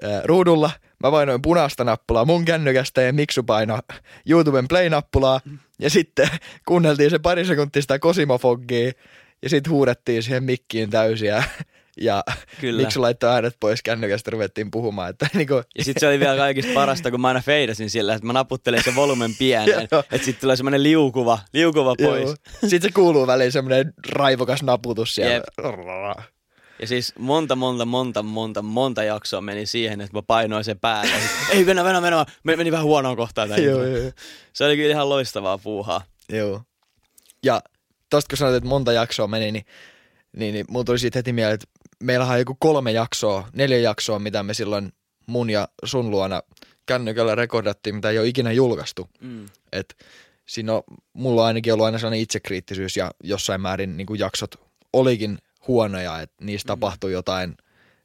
ää, 0.03 0.21
ruudulla, 0.25 0.71
mä 1.03 1.11
painoin 1.11 1.43
punaista 1.43 1.85
nappulaa 1.85 2.25
mun 2.25 2.45
kännykästä 2.45 3.03
ja 3.03 3.13
Miksu 3.13 3.43
painoi 3.43 3.79
YouTuben 4.29 4.69
play-nappulaa 4.69 5.41
ja 5.79 5.91
sitten 5.91 6.29
kuunneltiin 6.69 7.11
se 7.11 7.19
pari 7.19 7.45
sekuntia 7.45 7.83
sitä 7.83 7.99
Cosimofogia 7.99 8.93
ja 9.43 9.49
sitten 9.49 9.73
huudettiin 9.73 10.23
siihen 10.23 10.45
mikkiin 10.45 10.91
täysiä 10.91 11.45
ja 12.01 12.25
Kyllä. 12.61 12.83
Miksu 12.83 13.03
laittoi 13.03 13.31
äänet 13.31 13.57
pois 13.61 13.83
kännykästä 13.83 14.31
ruvettiin 14.31 14.71
puhumaan, 14.71 15.11
että 15.11 15.29
niin 15.35 15.49
kuin, 15.49 15.65
Ja 15.79 15.85
sitten 15.85 16.01
se 16.01 16.09
oli 16.09 16.21
vielä 16.21 16.37
kaikista 16.37 16.73
parasta, 16.75 17.11
kun 17.11 17.21
mä 17.21 17.29
aina 17.29 17.41
feidasin 17.41 17.91
sillä, 17.91 18.15
että 18.15 18.27
mä 18.27 18.33
naputtelin 18.33 18.85
sen 18.85 18.95
volumen 18.95 19.35
pienen, 19.39 19.83
että 20.13 20.19
sitten 20.19 20.41
tulee 20.41 20.57
semmoinen 20.57 20.83
liukuva, 20.83 21.39
liukuva 21.53 21.95
pois. 22.03 22.31
Sitten 22.61 22.83
se 22.83 22.91
kuuluu 22.95 23.27
väliin 23.27 23.53
semmoinen 23.53 23.95
raivokas 24.09 24.63
naputus 24.63 25.15
siellä. 25.15 25.35
Jep. 25.35 25.45
Ja 26.81 26.87
siis 26.87 27.13
monta, 27.19 27.57
monta, 27.57 27.85
monta, 27.85 28.23
monta, 28.23 28.63
monta 28.63 29.03
jaksoa 29.03 29.41
meni 29.41 29.67
siihen, 29.67 30.01
että 30.01 30.17
mä 30.17 30.23
painoin 30.23 30.65
sen 30.65 30.79
päälle. 30.79 31.13
Ei, 31.51 31.65
mennä, 31.65 31.85
mennä, 31.85 32.01
mennä. 32.01 32.27
Me- 32.45 32.57
Meni 32.57 32.73
vähän 32.73 32.87
huonoon 32.87 33.17
kohtaan. 33.17 33.49
Joo, 33.49 33.85
joo, 33.85 33.97
joo. 33.97 34.13
Se 34.53 34.65
oli 34.65 34.77
kyllä 34.77 34.91
ihan 34.91 35.09
loistavaa 35.09 35.59
puuhaa. 35.59 36.03
Joo. 36.33 36.63
Ja 37.43 37.61
tosta 38.11 38.29
kun 38.29 38.39
sanoit, 38.39 38.57
että 38.57 38.69
monta 38.69 38.93
jaksoa 38.93 39.27
meni, 39.27 39.53
niin, 39.53 39.65
niin, 40.37 40.55
niin 40.55 40.67
mulla 40.69 40.85
tuli 40.85 40.99
siitä 40.99 41.19
heti 41.19 41.33
mieleen, 41.33 41.55
että 41.55 41.67
meillähän 42.03 42.35
on 42.35 42.39
joku 42.39 42.57
kolme 42.61 42.93
jaksoa, 42.93 43.49
neljä 43.53 43.79
jaksoa, 43.79 44.19
mitä 44.19 44.43
me 44.43 44.55
silloin 44.55 44.93
mun 45.27 45.51
ja 45.51 45.69
sun 45.85 46.11
luona 46.11 46.43
kännykällä 46.87 47.35
rekordattiin, 47.35 47.95
mitä 47.95 48.11
ei 48.11 48.19
ole 48.19 48.27
ikinä 48.27 48.53
julkaistu. 48.53 49.09
Mm. 49.21 49.47
Et 49.73 49.97
siinä 50.47 50.73
on, 50.75 50.83
mulla 51.13 51.41
on 51.43 51.47
ainakin 51.47 51.73
ollut 51.73 51.87
aina 51.87 51.99
sellainen 51.99 52.21
itsekriittisyys 52.21 52.97
ja 52.97 53.11
jossain 53.25 53.61
määrin 53.61 53.97
niin 53.97 54.07
kuin 54.07 54.21
jaksot 54.21 54.55
olikin 54.93 55.39
huonoja, 55.69 56.21
että 56.21 56.45
niistä 56.45 56.67
Mm. 56.67 56.81
tapahtui 56.81 57.13
jotain, 57.13 57.57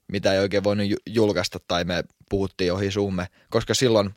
mitä 0.07 0.33
ei 0.33 0.39
oikein 0.39 0.63
voinut 0.63 0.87
ju- 0.87 0.97
julkaista 1.09 1.59
tai 1.67 1.83
me 1.83 2.03
puhuttiin 2.29 2.73
ohi 2.73 2.91
suumme, 2.91 3.27
koska 3.49 3.73
silloin, 3.73 4.09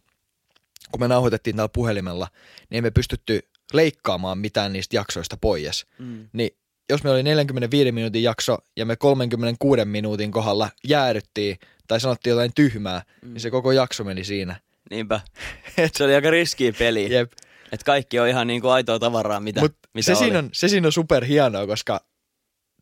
kun 0.92 1.00
me 1.00 1.08
nauhoitettiin 1.08 1.56
täällä 1.56 1.70
puhelimella, 1.74 2.28
niin 2.70 2.84
me 2.84 2.90
pystytty 2.90 3.40
leikkaamaan 3.72 4.38
mitään 4.38 4.72
niistä 4.72 4.96
jaksoista 4.96 5.36
pois. 5.40 5.86
Mm. 5.98 6.28
Niin 6.32 6.50
jos 6.90 7.04
me 7.04 7.10
oli 7.10 7.22
45 7.22 7.92
minuutin 7.92 8.22
jakso 8.22 8.58
ja 8.76 8.86
me 8.86 8.96
36 8.96 9.84
minuutin 9.84 10.32
kohdalla 10.32 10.70
jäädyttiin 10.84 11.58
tai 11.88 12.00
sanottiin 12.00 12.30
jotain 12.30 12.52
tyhmää, 12.54 12.98
Mm. 13.22 13.28
mm. 13.28 13.32
niin 13.34 13.40
se 13.40 13.50
koko 13.50 13.72
jakso 13.72 14.04
meni 14.04 14.24
siinä. 14.24 14.60
Niinpä. 14.90 15.20
Se 15.96 16.04
oli 16.04 16.14
aika 16.14 16.30
riskiä 16.30 16.72
peli. 16.78 17.12
Jep. 17.12 17.32
Että 17.72 17.84
kaikki 17.84 18.18
on 18.20 18.28
ihan 18.28 18.46
niinku 18.46 18.68
aitoa 18.68 18.98
tavaraa, 18.98 19.40
mitä, 19.40 19.60
Mut 19.60 19.76
mitä 19.94 20.06
se, 20.06 20.12
oli. 20.12 20.18
siinä 20.18 20.38
on, 20.38 20.50
se 20.52 20.68
siinä 20.68 20.88
on 20.88 20.92
super 20.92 21.24
hienoa, 21.24 21.66
koska 21.66 22.00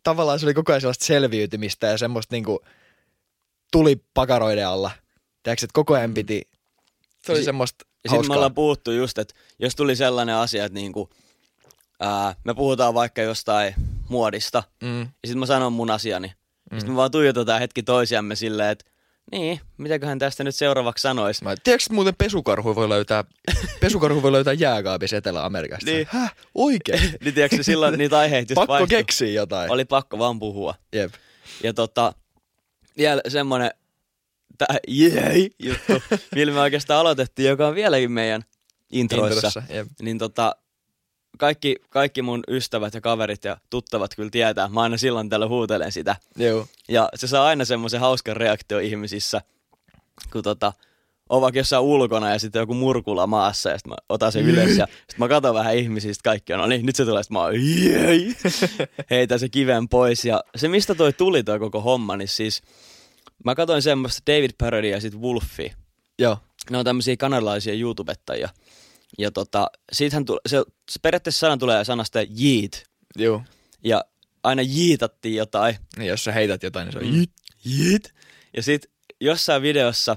tavallaan 0.02 0.38
se 0.38 0.46
oli 0.46 0.54
koko 0.54 0.72
ajan 0.72 0.80
sellaista 0.80 1.04
selviytymistä 1.04 1.86
ja 1.86 1.98
semmoista 1.98 2.34
niinku, 2.34 2.60
tuli 3.72 4.02
pakaroiden 4.14 4.68
alla. 4.68 4.90
Tiedätkö, 5.42 5.64
että 5.64 5.74
koko 5.74 5.94
ajan 5.94 6.14
piti, 6.14 6.42
se 7.26 7.32
oli 7.32 7.38
Si- 7.40 7.44
semmoista 7.44 7.84
Ja 8.04 8.10
sitten 8.10 8.28
me 8.30 8.34
ollaan 8.34 8.54
puhuttu 8.54 8.90
just, 8.92 9.18
että 9.18 9.34
jos 9.58 9.76
tuli 9.76 9.96
sellainen 9.96 10.34
asia, 10.34 10.64
että 10.64 10.74
niinku, 10.74 11.10
ää, 12.00 12.34
me 12.44 12.54
puhutaan 12.54 12.94
vaikka 12.94 13.22
jostain 13.22 13.74
muodista, 14.08 14.62
Mm. 14.82 15.00
ja 15.00 15.06
sitten 15.24 15.38
mä 15.38 15.46
sanon 15.46 15.72
mun 15.72 15.90
asiani. 15.90 16.32
Mm. 16.70 16.78
Sitten 16.78 16.92
me 16.92 16.96
vaan 16.96 17.10
tuijotetaan 17.10 17.60
hetki 17.60 17.82
toisiamme 17.82 18.36
silleen, 18.36 18.70
että 18.70 18.84
niin, 19.32 19.60
mitäköhän 19.76 20.18
tästä 20.18 20.44
nyt 20.44 20.54
seuraavaksi 20.54 21.02
sanoisi. 21.02 21.44
Mä, 21.44 21.54
tiedätkö, 21.64 21.84
että 21.84 21.94
muuten 21.94 22.14
pesukarhu 22.18 22.74
voi 22.74 22.88
löytää, 22.88 23.24
pesukarhu 23.80 24.22
voi 24.22 24.32
löytää 24.32 24.52
jääkaapissa 24.52 25.16
Etelä-Amerikasta? 25.16 25.90
Niin. 25.90 26.06
Häh? 26.10 26.34
Oikein? 26.54 27.00
niin 27.24 27.34
tiedätkö, 27.34 27.62
silloin 27.62 27.98
niitä 27.98 28.18
aiheita 28.18 28.52
just 28.52 28.56
Pakko 28.56 28.72
vaihtui. 28.72 28.88
keksiä 28.88 29.28
jotain. 29.30 29.70
Oli 29.70 29.84
pakko 29.84 30.18
vaan 30.18 30.38
puhua. 30.38 30.74
Jep. 30.92 31.12
Ja 31.62 31.74
tota, 31.74 32.12
vielä 32.96 33.20
semmonen 33.28 33.70
tää 34.58 34.76
jei 34.88 35.50
juttu, 35.58 35.92
millä 36.34 36.52
me 36.52 36.60
oikeastaan 36.60 37.00
aloitettiin, 37.00 37.48
joka 37.48 37.68
on 37.68 37.74
vieläkin 37.74 38.12
meidän 38.12 38.42
introissa. 38.92 39.46
Introssa, 39.46 39.62
jep. 39.74 39.86
Niin 40.02 40.18
tota, 40.18 40.56
kaikki, 41.38 41.76
kaikki 41.90 42.22
mun 42.22 42.44
ystävät 42.48 42.94
ja 42.94 43.00
kaverit 43.00 43.44
ja 43.44 43.56
tuttavat 43.70 44.14
kyllä 44.14 44.30
tietää. 44.30 44.68
Mä 44.68 44.82
aina 44.82 44.96
silloin 44.96 45.28
tällä 45.28 45.48
huutelen 45.48 45.92
sitä. 45.92 46.16
Joo. 46.36 46.66
Ja 46.88 47.08
se 47.14 47.26
saa 47.26 47.46
aina 47.46 47.64
semmoisen 47.64 48.00
hauskan 48.00 48.36
reaktio 48.36 48.78
ihmisissä, 48.78 49.40
kun 50.32 50.42
tota, 50.42 50.72
on 51.28 51.40
vaikka 51.40 51.58
jossain 51.60 51.82
ulkona 51.82 52.30
ja 52.30 52.38
sitten 52.38 52.60
joku 52.60 52.74
murkula 52.74 53.26
maassa 53.26 53.70
ja 53.70 53.78
sitten 53.78 53.90
mä 53.90 53.96
otan 54.08 54.32
sen 54.32 54.44
ylös 54.44 54.76
ja 54.76 54.86
sitten 54.86 55.16
mä 55.18 55.28
katson 55.28 55.54
vähän 55.54 55.76
ihmisistä 55.76 56.22
kaikki 56.22 56.52
on, 56.52 56.60
no 56.60 56.66
niin, 56.66 56.86
nyt 56.86 56.96
se 56.96 57.04
tulee, 57.04 57.22
sitten 57.22 57.34
mä 57.34 57.42
oon, 57.42 57.54
jei, 57.84 58.36
heitän 59.10 59.38
se 59.38 59.48
kiven 59.48 59.88
pois 59.88 60.24
ja 60.24 60.44
se 60.56 60.68
mistä 60.68 60.94
toi 60.94 61.12
tuli 61.12 61.42
toi 61.42 61.58
koko 61.58 61.80
homma, 61.80 62.16
niin 62.16 62.28
siis 62.28 62.62
mä 63.44 63.54
katsoin 63.54 63.82
semmoista 63.82 64.32
David 64.32 64.50
Parody 64.58 64.88
ja 64.88 65.00
sitten 65.00 65.20
Wolfie, 65.20 65.74
Joo. 66.18 66.38
ne 66.70 66.78
on 66.78 66.84
tämmöisiä 66.84 67.16
kanadalaisia 67.16 67.74
YouTubettajia 67.74 68.48
ja 69.18 69.30
tota, 69.30 69.66
siitähän 69.92 70.24
tule, 70.24 70.40
se, 70.46 70.62
se 70.90 70.98
periaatteessa 71.02 71.40
sana 71.40 71.56
tulee 71.56 71.84
sanasta 71.84 72.18
yeet 72.20 72.90
Joo. 73.16 73.42
ja 73.84 74.04
aina 74.42 74.62
jiitattiin 74.62 75.34
jotain 75.36 75.76
Niin 75.96 76.08
jos 76.08 76.24
sä 76.24 76.32
heität 76.32 76.62
jotain, 76.62 76.84
niin 76.84 76.92
se 76.92 76.98
on 76.98 77.14
Mm. 77.14 77.26
Jit. 77.64 78.14
Ja 78.56 78.62
sit 78.62 78.90
jossain 79.20 79.62
videossa 79.62 80.16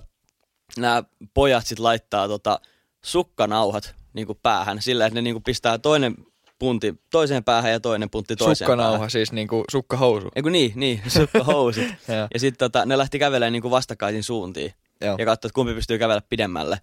nämä 0.78 1.04
pojat 1.34 1.68
sit 1.68 1.80
laittaa 1.80 2.28
tota 2.28 2.60
sukkanauhat 3.06 3.96
niinku 4.14 4.36
päähän 4.36 4.82
sillä, 4.82 5.06
että 5.06 5.16
ne 5.16 5.22
niinku 5.22 5.42
pistää 5.42 5.78
toinen 5.78 6.16
punti 6.60 6.96
toiseen 7.12 7.44
päähän 7.44 7.72
ja 7.72 7.80
toinen 7.80 8.10
puntti 8.10 8.36
toiseen 8.36 8.56
Sukkanauha, 8.56 8.92
päähän. 8.92 9.10
siis 9.10 9.32
niinku 9.32 9.64
sukkahousu. 9.72 10.28
Eiku 10.36 10.50
niin, 10.50 10.72
niin, 10.76 11.02
sukkahousut. 11.18 11.84
Joo. 12.08 12.28
ja 12.34 12.40
sitten 12.40 12.72
tota, 12.72 12.86
ne 12.86 12.98
lähti 12.98 13.20
kävelemään 13.20 13.54
niinku 13.54 13.72
vastakkaisin 13.72 14.24
suuntiin 14.24 14.74
Joo. 15.02 15.16
ja 15.20 15.26
katsoi, 15.26 15.48
että 15.48 15.56
kumpi 15.56 15.74
pystyy 15.74 15.98
kävellä 15.98 16.22
pidemmälle. 16.30 16.80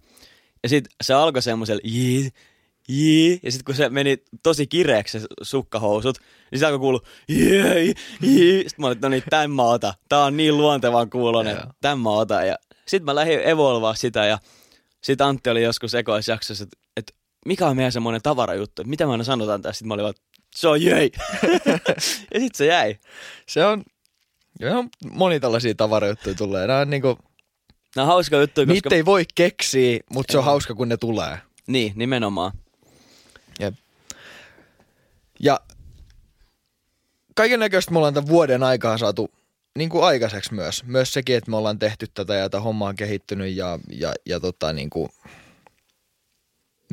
Ja 0.63 0.69
sitten 0.69 0.93
se 1.03 1.13
alkoi 1.13 1.41
semmoisella 1.41 1.81
jii, 1.83 2.29
jii, 2.89 3.39
ja 3.43 3.51
sitten 3.51 3.65
kun 3.65 3.75
se 3.75 3.89
meni 3.89 4.17
tosi 4.43 4.67
kireeksi 4.67 5.19
se 5.19 5.27
sukkahousut, 5.41 6.17
niin 6.51 6.59
se 6.59 6.65
alkoi 6.65 6.79
kuulua 6.79 7.01
jii, 7.29 7.93
jii. 8.21 8.57
Sitten 8.57 8.83
mä 8.83 8.87
olin, 8.87 9.01
no 9.01 9.09
niin, 9.09 9.23
tämän 9.29 9.51
mä 9.51 9.63
otan. 9.63 9.93
Tää 10.09 10.23
on 10.23 10.37
niin 10.37 10.57
luontevan 10.57 11.09
kuulonen, 11.09 11.57
tämän 11.81 11.99
mä 11.99 12.09
otan. 12.09 12.47
Ja 12.47 12.55
sitten 12.87 13.05
mä 13.05 13.15
lähdin 13.15 13.39
evolvaa 13.47 13.95
sitä 13.95 14.25
ja 14.25 14.37
sitten 15.01 15.27
Antti 15.27 15.49
oli 15.49 15.63
joskus 15.63 15.95
ekoisjaksossa, 15.95 16.63
että 16.63 16.77
mikä 17.45 17.67
on 17.67 17.75
meidän 17.75 17.91
semmoinen 17.91 18.21
tavarajuttu, 18.21 18.81
että 18.81 18.89
mitä 18.89 19.05
me 19.05 19.11
aina 19.11 19.23
sanotaan 19.23 19.61
tässä. 19.61 19.77
Sitten 19.77 19.87
mä 19.87 19.93
olin 19.93 20.03
vaan, 20.03 20.13
se 20.55 20.67
on 20.67 20.81
jöi. 20.81 21.11
ja 22.33 22.39
sitten 22.39 22.57
se 22.57 22.65
jäi. 22.65 22.97
Se 23.47 23.65
on, 23.65 23.83
joo, 24.59 24.85
moni 25.11 25.39
tällaisia 25.39 25.75
tavarajuttuja 25.75 26.35
tulee. 26.35 26.67
Nämä 26.67 26.79
on 26.79 26.89
niinku, 26.89 27.17
Nämä 27.95 28.03
on 28.03 28.13
hauska 28.13 28.37
juttu, 28.37 28.61
koska... 28.61 28.73
niitä 28.73 28.95
ei 28.95 29.05
voi 29.05 29.25
keksiä, 29.35 29.99
mutta 30.09 30.31
se 30.31 30.37
on 30.37 30.43
hauska, 30.43 30.75
kun 30.75 30.89
ne 30.89 30.97
tulee. 30.97 31.37
Niin, 31.67 31.93
nimenomaan. 31.95 32.51
Jep. 33.59 33.73
Ja 35.39 35.59
kaiken 37.35 37.59
näköistä 37.59 37.91
me 37.91 37.97
ollaan 37.97 38.13
tämän 38.13 38.27
vuoden 38.27 38.63
aikaa 38.63 38.97
saatu 38.97 39.31
niin 39.77 39.89
kuin 39.89 40.03
aikaiseksi 40.03 40.53
myös. 40.53 40.83
Myös 40.83 41.13
sekin, 41.13 41.35
että 41.35 41.51
me 41.51 41.57
ollaan 41.57 41.79
tehty 41.79 42.07
tätä 42.13 42.35
ja 42.35 42.49
tämä 42.49 42.61
homma 42.61 42.87
on 42.87 42.95
kehittynyt 42.95 43.55
ja, 43.55 43.79
ja, 43.89 44.13
ja 44.25 44.39
tota, 44.39 44.73
niin 44.73 44.89
kuin, 44.89 45.09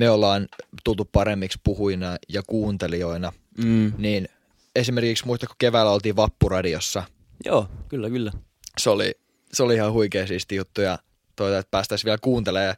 me 0.02 0.10
ollaan 0.10 0.48
tultu 0.84 1.04
paremmiksi 1.04 1.58
puhuina 1.64 2.16
ja 2.28 2.42
kuuntelijoina. 2.46 3.32
Mm. 3.58 3.92
Niin 3.98 4.28
esimerkiksi 4.76 5.26
muistatko 5.26 5.54
keväällä 5.58 5.92
oltiin 5.92 6.16
Vappuradiossa. 6.16 7.02
Joo, 7.44 7.68
kyllä, 7.88 8.10
kyllä. 8.10 8.32
Se 8.78 8.90
oli, 8.90 9.14
se 9.52 9.62
oli 9.62 9.74
ihan 9.74 9.92
huikea 9.92 10.26
siisti 10.26 10.56
juttu 10.56 10.80
ja 10.80 10.98
toivotaan, 11.36 11.60
että 11.60 11.70
päästäisiin 11.70 12.04
vielä 12.04 12.18
kuuntelemaan 12.22 12.76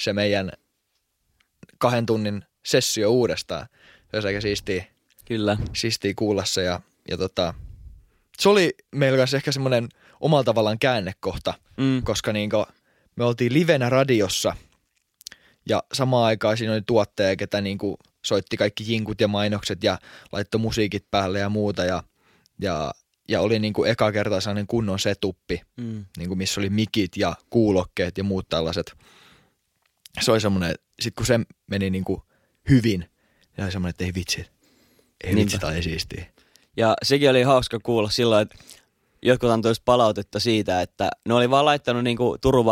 se 0.00 0.12
meidän 0.12 0.52
kahden 1.78 2.06
tunnin 2.06 2.44
sessio 2.66 3.10
uudestaan. 3.10 3.66
Se 4.10 4.16
olisi 4.16 4.28
aika 4.28 4.40
siistiä 4.40 4.84
Kyllä. 5.24 5.56
siistiä 5.72 6.12
kuulla 6.16 6.44
se 6.44 6.62
ja, 6.62 6.80
ja 7.08 7.16
tota, 7.16 7.54
se 8.38 8.48
oli 8.48 8.74
meillä 8.94 9.18
kanssa 9.18 9.36
ehkä 9.36 9.52
semmoinen 9.52 9.88
omalla 10.20 10.44
tavallaan 10.44 10.78
käännekohta, 10.78 11.54
Mm. 11.76 12.02
koska 12.02 12.32
niinku, 12.32 12.66
me 13.16 13.24
oltiin 13.24 13.52
livenä 13.52 13.90
radiossa 13.90 14.56
ja 15.68 15.82
samaan 15.92 16.24
aikaan 16.24 16.56
siinä 16.56 16.72
oli 16.72 16.82
tuottaja, 16.86 17.36
ketä 17.36 17.60
niinku 17.60 17.96
soitti 18.24 18.56
kaikki 18.56 18.92
jinkut 18.92 19.20
ja 19.20 19.28
mainokset 19.28 19.84
ja 19.84 19.98
laittoi 20.32 20.60
musiikit 20.60 21.06
päälle 21.10 21.38
ja 21.38 21.48
muuta 21.48 21.84
ja, 21.84 22.02
ja, 22.60 22.92
ja 23.28 23.40
oli 23.40 23.58
niinku 23.58 23.84
eka 23.84 24.12
kertaa 24.12 24.40
sellainen 24.40 24.66
kunnon 24.66 24.98
setuppi, 24.98 25.62
Mm. 25.76 26.04
niinku 26.18 26.34
missä 26.34 26.60
oli 26.60 26.70
mikit 26.70 27.16
ja 27.16 27.34
kuulokkeet 27.50 28.18
ja 28.18 28.24
muut 28.24 28.48
tällaiset. 28.48 28.92
Se 30.20 30.32
oli 30.32 30.40
semmoinen, 30.40 30.74
sit 31.00 31.14
kun 31.14 31.26
se 31.26 31.40
meni 31.66 31.90
niinku 31.90 32.22
hyvin, 32.70 33.00
niin 33.56 33.64
oli 33.64 33.72
semmoinen, 33.72 33.90
että 33.90 34.04
ei 34.04 34.14
vitsi, 34.14 34.46
ei 35.24 35.34
Niinpä. 35.34 35.52
vitsi, 35.52 35.66
oli 35.66 35.82
siistiä. 35.82 36.26
Ja 36.76 36.96
sekin 37.02 37.30
oli 37.30 37.42
hauska 37.42 37.78
kuulla 37.82 38.10
silloin, 38.10 38.42
että 38.42 38.56
jotkut 39.22 39.50
antoivat 39.50 39.78
palautetta 39.84 40.40
siitä, 40.40 40.80
että 40.82 41.10
ne 41.28 41.34
oli 41.34 41.50
vaan 41.50 41.64
laittanut 41.64 42.04
niinku 42.04 42.36
Turun 42.40 42.66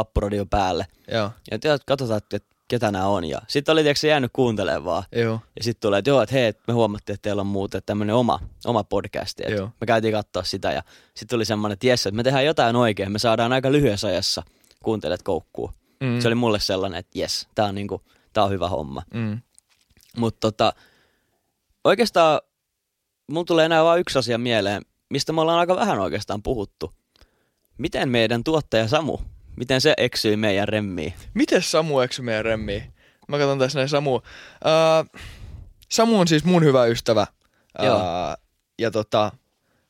päälle. 0.51 0.87
Joo, 1.13 1.31
Ja 1.51 1.59
teot, 1.59 1.85
katsotaan, 1.85 2.19
että 2.19 2.39
ketä 2.69 2.93
nämä 2.93 3.07
on. 3.07 3.25
Ja 3.25 3.41
sitten 3.49 3.73
oli 3.73 3.83
tiedätkö, 3.83 4.01
se 4.01 4.09
jäänyt 4.09 4.31
kuuntelemaan 4.33 4.85
vaan. 4.85 5.03
joo, 5.13 5.41
Ja 5.57 5.65
sitten 5.65 5.81
tulee, 5.81 5.99
että 5.99 6.11
joo, 6.11 6.23
että 6.23 6.35
hei, 6.35 6.53
me 6.67 6.75
huomattiin, 6.75 7.15
että 7.15 7.23
teillä 7.23 7.41
on 7.41 7.47
muuten 7.47 7.83
tämmöinen 7.87 8.15
oma, 8.17 8.41
oma 8.65 8.85
podcasti. 8.85 9.43
Joo. 9.49 9.71
me 9.81 9.87
käytiin 9.87 10.15
katsoa 10.15 10.43
sitä 10.43 10.73
ja 10.73 10.83
sitten 11.15 11.37
tuli 11.37 11.45
semmoinen, 11.45 11.73
että 11.73 11.87
jes, 11.87 12.07
että 12.07 12.17
me 12.17 12.23
tehdään 12.23 12.45
jotain 12.47 12.77
oikein. 12.77 13.13
Me 13.13 13.19
saadaan 13.19 13.53
aika 13.53 13.73
lyhyessä 13.73 14.09
ajassa 14.09 14.43
kuuntelijat 14.83 15.23
koukkuu. 15.23 15.71
Mm. 16.01 16.21
Se 16.21 16.29
oli 16.29 16.35
mulle 16.35 16.61
sellainen, 16.61 16.99
että 16.99 17.19
jes, 17.19 17.49
tää 17.55 17.67
on, 17.67 17.75
niinku, 17.75 18.03
tää 18.33 18.45
on 18.45 18.51
hyvä 18.51 18.69
homma. 18.69 19.03
Mm. 19.15 19.41
Mutta 20.17 20.41
tota, 20.41 20.73
oikeastaan 21.85 22.41
mulla 23.29 23.45
tulee 23.45 23.65
enää 23.65 23.85
vain 23.85 24.01
yksi 24.01 24.19
asia 24.19 24.39
mieleen, 24.39 24.83
mistä 25.11 25.33
me 25.33 25.41
ollaan 25.41 25.59
aika 25.59 25.77
vähän 25.77 25.99
oikeastaan 25.99 26.43
puhuttu. 26.43 26.93
Miten 27.79 28.09
meidän 28.09 28.45
tuottaja 28.45 28.89
Samu, 28.89 29.19
miten 29.59 29.81
se 29.81 29.95
eksyi 29.97 30.37
meidän 30.37 30.69
remmiin? 30.69 31.15
Miten 31.35 31.63
Samu 31.63 32.01
eksy 32.01 32.23
meidän 32.23 32.45
remmiin? 32.45 32.93
Mä 33.29 33.39
katson 33.39 33.59
tässä 33.59 33.79
näin 33.79 33.89
Samu. 33.89 34.15
Uh, 34.15 35.21
Samu 35.89 36.21
on 36.21 36.29
siis 36.29 36.45
mun 36.45 36.65
hyvä 36.65 36.85
ystävä. 36.85 37.27
Joo. 37.83 37.97
Uh, 37.97 38.03
ja 38.79 38.91
tota, 38.91 39.33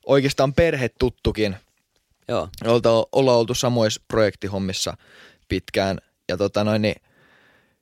oikeastaan 0.06 0.54
perhetuttukin. 0.54 1.56
Joo, 2.28 2.48
Olta, 2.64 2.90
ollaan 3.12 3.38
oltu 3.38 3.54
samoissa 3.54 4.02
projektihommissa 4.08 4.96
pitkään. 5.48 5.98
Ja 6.28 6.36
tota 6.36 6.64
noin, 6.64 6.82
niin 6.82 7.02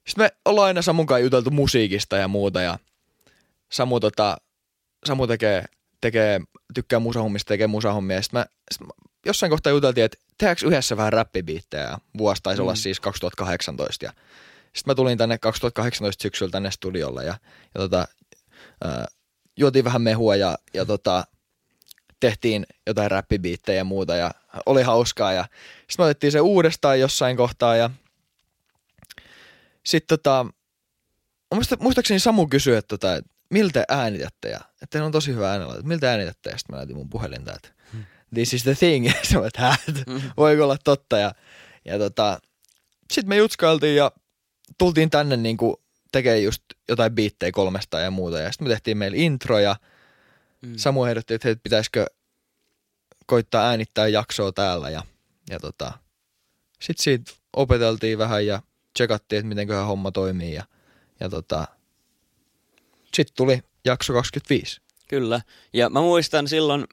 sitten 0.09 0.25
me 0.25 0.31
ollaan 0.44 0.66
aina 0.66 0.83
Samun 0.83 1.07
kanssa 1.07 1.25
juteltu 1.25 1.51
musiikista 1.51 2.16
ja 2.16 2.29
muuta. 2.29 2.61
Ja 2.61 2.79
Samu, 3.72 4.01
tota, 4.01 4.37
Samu 5.07 5.27
tekee, 5.27 5.64
tekee, 6.01 6.40
tykkää 6.75 6.99
musahommista, 6.99 7.49
tekee 7.49 7.66
musahommia. 7.66 8.22
Sitten 8.22 8.40
mä, 8.40 8.46
sit 8.70 8.81
mä 8.81 8.92
jossain 9.27 9.51
kohtaa 9.51 9.71
juteltiin, 9.71 10.05
että 10.05 10.19
tehdäänkö 10.39 10.67
yhdessä 10.67 10.97
vähän 10.97 11.12
räppibiittejä. 11.12 11.99
Vuosi 12.19 12.43
taisi 12.43 12.61
mm. 12.61 12.62
olla 12.62 12.75
siis 12.75 13.01
2018. 13.01 14.05
Ja 14.05 14.12
sitten 14.62 14.91
mä 14.91 14.95
tulin 14.95 15.19
tänne 15.19 15.39
2018 15.39 16.23
syksyllä 16.23 16.51
tänne 16.51 16.71
studiolle 16.71 17.25
ja, 17.25 17.35
ja 17.75 17.81
tota, 17.81 18.09
ää, 18.85 19.07
juotiin 19.57 19.85
vähän 19.85 20.03
mehua 20.03 20.37
ja, 20.37 20.59
ja 20.75 20.87
tota, 20.87 21.25
tehtiin 22.21 22.67
jotain 22.87 23.11
räppibiittejä 23.11 23.79
ja 23.79 23.85
muuta 23.85 24.17
ja 24.17 24.31
oli 24.67 24.83
hauskaa 24.83 25.33
ja 25.33 25.45
sitten 25.79 26.05
me 26.05 26.05
otettiin 26.05 26.33
se 26.33 26.41
uudestaan 26.41 27.01
jossain 27.01 27.37
kohtaa 27.37 27.77
ja 27.77 27.91
sitten 29.87 30.19
tota, 30.19 30.47
muista, 31.55 31.77
muistaakseni 31.81 32.21
Samu 32.21 32.47
kysyi, 32.47 32.77
että 32.77 32.89
tota, 32.89 33.15
et 33.15 33.25
miltä 33.51 33.85
äänitätte 33.89 34.49
ja 34.49 34.61
että 34.83 35.05
on 35.05 35.12
tosi 35.12 35.35
hyvä 35.35 35.51
äänellä, 35.51 35.75
että 35.75 35.87
miltä 35.87 36.11
äänitätte 36.11 36.51
ja 36.51 36.59
sitten 36.59 36.75
mä 36.75 36.77
näytin 36.77 36.97
mun 36.97 37.11
puhelinta, 37.11 37.55
että 37.55 37.76
this 38.35 38.55
is 38.55 38.62
the 38.62 38.75
thing, 38.75 39.11
se 39.31 39.39
on, 39.39 39.47
että 39.47 39.61
hä, 39.61 39.77
voiko 40.37 40.65
olla 40.65 40.77
totta 40.85 41.19
ja, 41.19 41.33
ja 41.85 41.99
tota, 41.99 42.41
sitten 43.12 43.29
me 43.29 43.37
jutskailtiin 43.37 43.97
ja 43.97 44.12
tultiin 44.79 45.11
tänne 45.11 45.37
niinku 45.37 45.83
tekemään 46.12 46.43
just 46.43 46.62
jotain 46.89 47.15
biittejä 47.15 47.53
kolmesta 47.53 48.01
ja 48.01 48.11
muuta 48.11 48.39
ja 48.39 48.53
sitten 48.53 48.69
me 48.69 48.75
tehtiin 48.75 48.99
meillä 48.99 49.17
intro 49.17 49.59
ja 49.59 49.77
Mm. 50.62 50.77
Samu 50.77 51.05
ehdotti, 51.05 51.35
että 51.35 51.49
hei, 51.49 51.57
pitäisikö 51.57 52.07
koittaa 53.27 53.69
äänittää 53.69 54.09
jaksoa 54.09 54.53
täällä 54.53 54.91
ja, 54.91 55.03
Ja 55.51 55.61
tota, 55.61 55.93
sit 56.81 56.99
siitä 56.99 57.33
opeteltiin 57.57 58.19
vähän 58.19 58.47
ja 58.47 58.62
tsekattiin, 58.95 59.39
että 59.39 59.49
mitenköhän 59.49 59.87
homma 59.87 60.12
toimii. 60.12 60.55
Ja, 60.55 60.65
ja 61.21 61.29
tota, 61.29 61.69
sit 63.15 63.29
tuli 63.37 63.62
jakso 63.85 64.12
25. 64.12 64.81
Kyllä. 65.09 65.41
Ja 65.73 65.91
mä 65.91 66.01
muistan 66.01 66.49
silloin, 66.49 66.85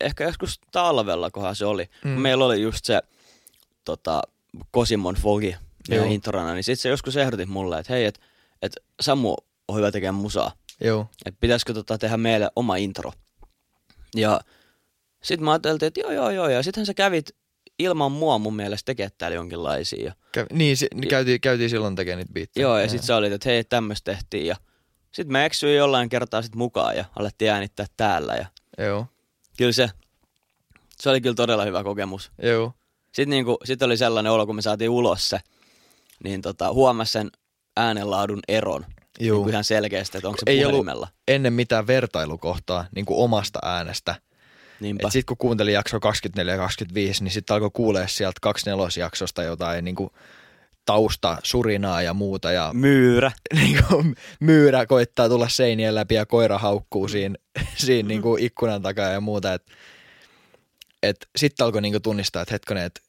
ehkä 0.00 0.24
joskus 0.24 0.60
talvella, 0.72 1.30
kohan 1.30 1.56
se 1.56 1.64
oli. 1.66 1.90
Mm. 2.04 2.10
Meillä 2.10 2.44
oli 2.44 2.62
just 2.62 2.84
se 2.84 3.02
tota, 3.84 4.22
Kosimon 4.70 5.14
Fogi 5.14 5.56
Joo. 5.88 6.04
introna, 6.04 6.54
niin 6.54 6.64
sit 6.64 6.80
se 6.80 6.88
joskus 6.88 7.16
ehdotit 7.16 7.48
mulle, 7.48 7.78
että 7.78 7.92
hei, 7.92 8.04
että 8.04 8.20
et 8.62 8.72
Samu 9.00 9.36
on 9.68 9.76
hyvä 9.76 9.92
tekemään 9.92 10.14
musaa. 10.14 10.52
Joo, 10.80 11.06
Että 11.26 11.40
pitäisikö 11.40 11.74
tota 11.74 11.98
tehdä 11.98 12.16
meille 12.16 12.50
oma 12.56 12.76
intro. 12.76 13.12
Ja 14.16 14.40
sit 15.22 15.40
mä 15.40 15.50
ajattelin, 15.52 15.84
että 15.84 16.00
joo 16.00 16.10
joo 16.10 16.30
joo, 16.30 16.48
ja 16.48 16.62
sittenhän 16.62 16.86
sä 16.86 16.94
kävit 16.94 17.30
ilman 17.78 18.12
mua 18.12 18.38
mun 18.38 18.56
mielestä 18.56 18.86
tekemään 18.86 19.10
täällä 19.18 19.34
jonkinlaisia. 19.34 20.04
Ja, 20.04 20.12
Kävi, 20.32 20.46
niin, 20.52 20.76
si, 20.76 20.86
niin 20.94 21.08
käytiin, 21.08 21.40
käytiin 21.40 21.70
silloin 21.70 21.96
tekemään 21.96 22.18
niitä 22.18 22.32
biittejä. 22.32 22.62
joo, 22.62 22.78
ja 22.78 22.88
sit 22.88 23.02
sä 23.02 23.16
olit, 23.16 23.32
että 23.32 23.48
hei, 23.48 23.64
tämmöistä 23.64 24.12
tehtiin. 24.12 24.46
Ja 24.46 24.56
sit 25.12 25.28
mä 25.28 25.44
eksyin 25.44 25.76
jollain 25.76 26.08
kertaa 26.08 26.42
sit 26.42 26.54
mukaan 26.54 26.96
ja 26.96 27.04
alettiin 27.18 27.50
äänittää 27.50 27.86
täällä. 27.96 28.34
Ja 28.34 28.46
Joo, 28.86 29.06
kyllä 29.56 29.72
se, 29.72 29.90
se 31.00 31.10
oli 31.10 31.20
kyllä 31.20 31.34
todella 31.34 31.64
hyvä 31.64 31.84
kokemus. 31.84 32.30
joo, 32.42 32.72
Sitten 33.06 33.30
niinku, 33.30 33.58
sit 33.64 33.82
oli 33.82 33.96
sellainen 33.96 34.32
olo, 34.32 34.46
kun 34.46 34.56
me 34.56 34.62
saatiin 34.62 34.90
ulos 34.90 35.28
se, 35.28 35.38
niin 36.24 36.42
tota, 36.42 36.72
huomasi 36.72 37.12
sen 37.12 37.30
äänenlaadun 37.76 38.40
eron. 38.48 38.86
Juu. 39.20 39.44
Niin 39.44 39.50
ihan 39.50 39.64
selkeästi, 39.64 40.18
että 40.18 40.28
onko 40.28 40.38
se 40.38 40.50
Ei 40.50 40.64
ollut- 40.64 40.70
puhelimella. 40.78 41.08
ennen 41.28 41.52
mitään 41.52 41.86
vertailukohtaa 41.86 42.84
niin 42.94 43.06
kuin 43.06 43.18
omasta 43.18 43.58
äänestä. 43.62 44.14
Niinpä. 44.80 45.06
Et 45.08 45.12
sit 45.12 45.26
kun 45.26 45.36
kuuntelin 45.36 45.74
jakso 45.74 46.00
24 46.00 46.52
ja 46.54 46.58
25, 46.58 47.24
niin 47.24 47.32
sitten 47.32 47.54
alkoi 47.54 47.70
kuulee 47.72 48.08
sieltä 48.08 48.38
24 48.42 49.04
jaksosta 49.04 49.42
jotain 49.42 49.84
niin 49.84 49.94
kuin 49.94 50.10
tausta, 50.86 51.36
surinaa 51.42 52.02
ja 52.02 52.14
muuta. 52.14 52.52
Ja 52.52 52.70
Myyrä. 52.74 53.32
niin 53.54 53.84
kuin, 53.88 54.14
myyrä 54.40 54.86
koittaa 54.86 55.28
tulla 55.28 55.48
seinien 55.48 55.94
läpi 55.94 56.14
ja 56.14 56.26
koira 56.26 56.58
haukkuu 56.58 57.08
siinä, 57.08 57.34
siinä 57.76 58.08
niin 58.08 58.22
kuin 58.22 58.42
ikkunan 58.42 58.82
takaa 58.82 59.10
ja 59.10 59.20
muuta. 59.20 59.54
Et, 59.54 59.62
et 61.02 61.16
sitten 61.36 61.64
alkoi 61.64 61.82
niin 61.82 61.92
kuin 61.92 62.02
tunnistaa, 62.02 62.42
että 62.42 62.54
hetkonen, 62.54 62.84
että 62.84 63.00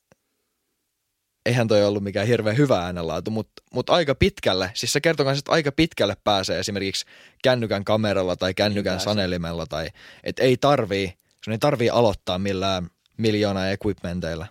eihän 1.45 1.67
toi 1.67 1.85
ollut 1.85 2.03
mikään 2.03 2.27
hirveän 2.27 2.57
hyvä 2.57 2.79
äänenlaatu, 2.79 3.31
mutta 3.31 3.63
mut 3.73 3.89
aika 3.89 4.15
pitkälle, 4.15 4.71
siis 4.73 4.93
se 4.93 5.01
kertoo 5.01 5.25
myös, 5.25 5.37
että 5.37 5.51
aika 5.51 5.71
pitkälle 5.71 6.17
pääsee 6.23 6.59
esimerkiksi 6.59 7.05
kännykän 7.43 7.83
kameralla 7.83 8.35
tai 8.35 8.53
kännykän 8.53 8.93
pääsee. 8.93 9.13
sanelimella, 9.13 9.65
tai 9.65 9.89
että 10.23 10.43
ei 10.43 10.57
tarvii, 10.57 11.13
sun 11.45 11.51
ei 11.51 11.59
tarvii 11.59 11.89
aloittaa 11.89 12.39
millään 12.39 12.89
miljoona 13.17 13.69
equipmenteillä. 13.69 14.47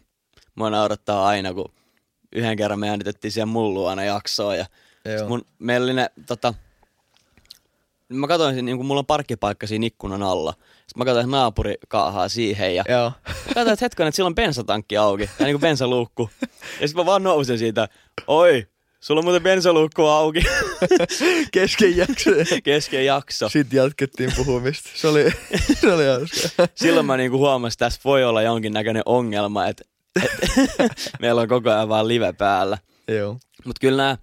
Mua 0.54 0.70
naurattaa 0.70 1.26
aina, 1.26 1.54
kun 1.54 1.72
yhden 2.36 2.56
kerran 2.56 2.80
me 2.80 2.90
äänitettiin 2.90 3.32
siellä 3.32 3.46
mun 3.46 3.74
luona 3.74 4.04
jaksoa 4.04 4.56
ja 4.56 4.66
mun, 5.28 5.42
meillä 5.58 5.84
oli 5.84 5.94
ne, 5.94 6.10
tota, 6.26 6.54
mä 8.08 8.28
katsoin, 8.28 8.54
siinä, 8.54 8.66
niin 8.66 8.76
kun 8.76 8.86
mulla 8.86 8.98
on 8.98 9.06
parkkipaikka 9.06 9.66
siinä 9.66 9.86
ikkunan 9.86 10.22
alla. 10.22 10.52
Sitten 10.52 10.98
mä 10.98 11.04
katsoin, 11.04 11.24
että 11.24 11.36
naapuri 11.36 11.74
kaahaa 11.88 12.28
siihen 12.28 12.74
ja 12.74 12.84
Joo. 12.88 13.12
katsoin, 13.46 13.68
että 13.68 13.84
hetken, 13.84 14.06
että 14.06 14.16
sillä 14.16 14.26
on 14.26 14.34
bensatankki 14.34 14.96
auki, 14.96 15.30
ja 15.38 15.44
niin 15.44 15.54
kuin 15.54 15.60
bensaluukku. 15.60 16.30
Ja 16.80 16.88
sitten 16.88 16.96
mä 17.02 17.06
vaan 17.06 17.22
nousin 17.22 17.58
siitä, 17.58 17.88
oi, 18.26 18.66
sulla 19.00 19.18
on 19.18 19.24
muuten 19.24 19.42
bensaluukku 19.42 20.02
auki 20.02 20.42
Kesken 21.52 21.96
jakso. 21.96 22.30
kesken 22.64 23.04
jakso. 23.04 23.48
Sitten 23.48 23.76
jatkettiin 23.76 24.32
puhumista. 24.36 24.90
Se 24.94 25.08
oli, 25.08 25.32
se 25.80 25.92
oli 25.92 26.06
hauska. 26.06 26.68
Silloin 26.74 27.06
mä 27.06 27.16
niinku 27.16 27.38
huomasin, 27.38 27.74
että 27.74 27.84
tässä 27.84 28.00
voi 28.04 28.24
olla 28.24 28.42
jonkinnäköinen 28.42 29.02
ongelma, 29.06 29.66
että 29.66 29.84
meillä 31.20 31.40
on 31.40 31.48
koko 31.48 31.70
ajan 31.70 31.88
vaan 31.88 32.08
live 32.08 32.32
päällä. 32.32 32.78
Joo. 33.08 33.38
Mutta 33.64 33.80
kyllä, 33.80 34.02
nää, 34.02 34.18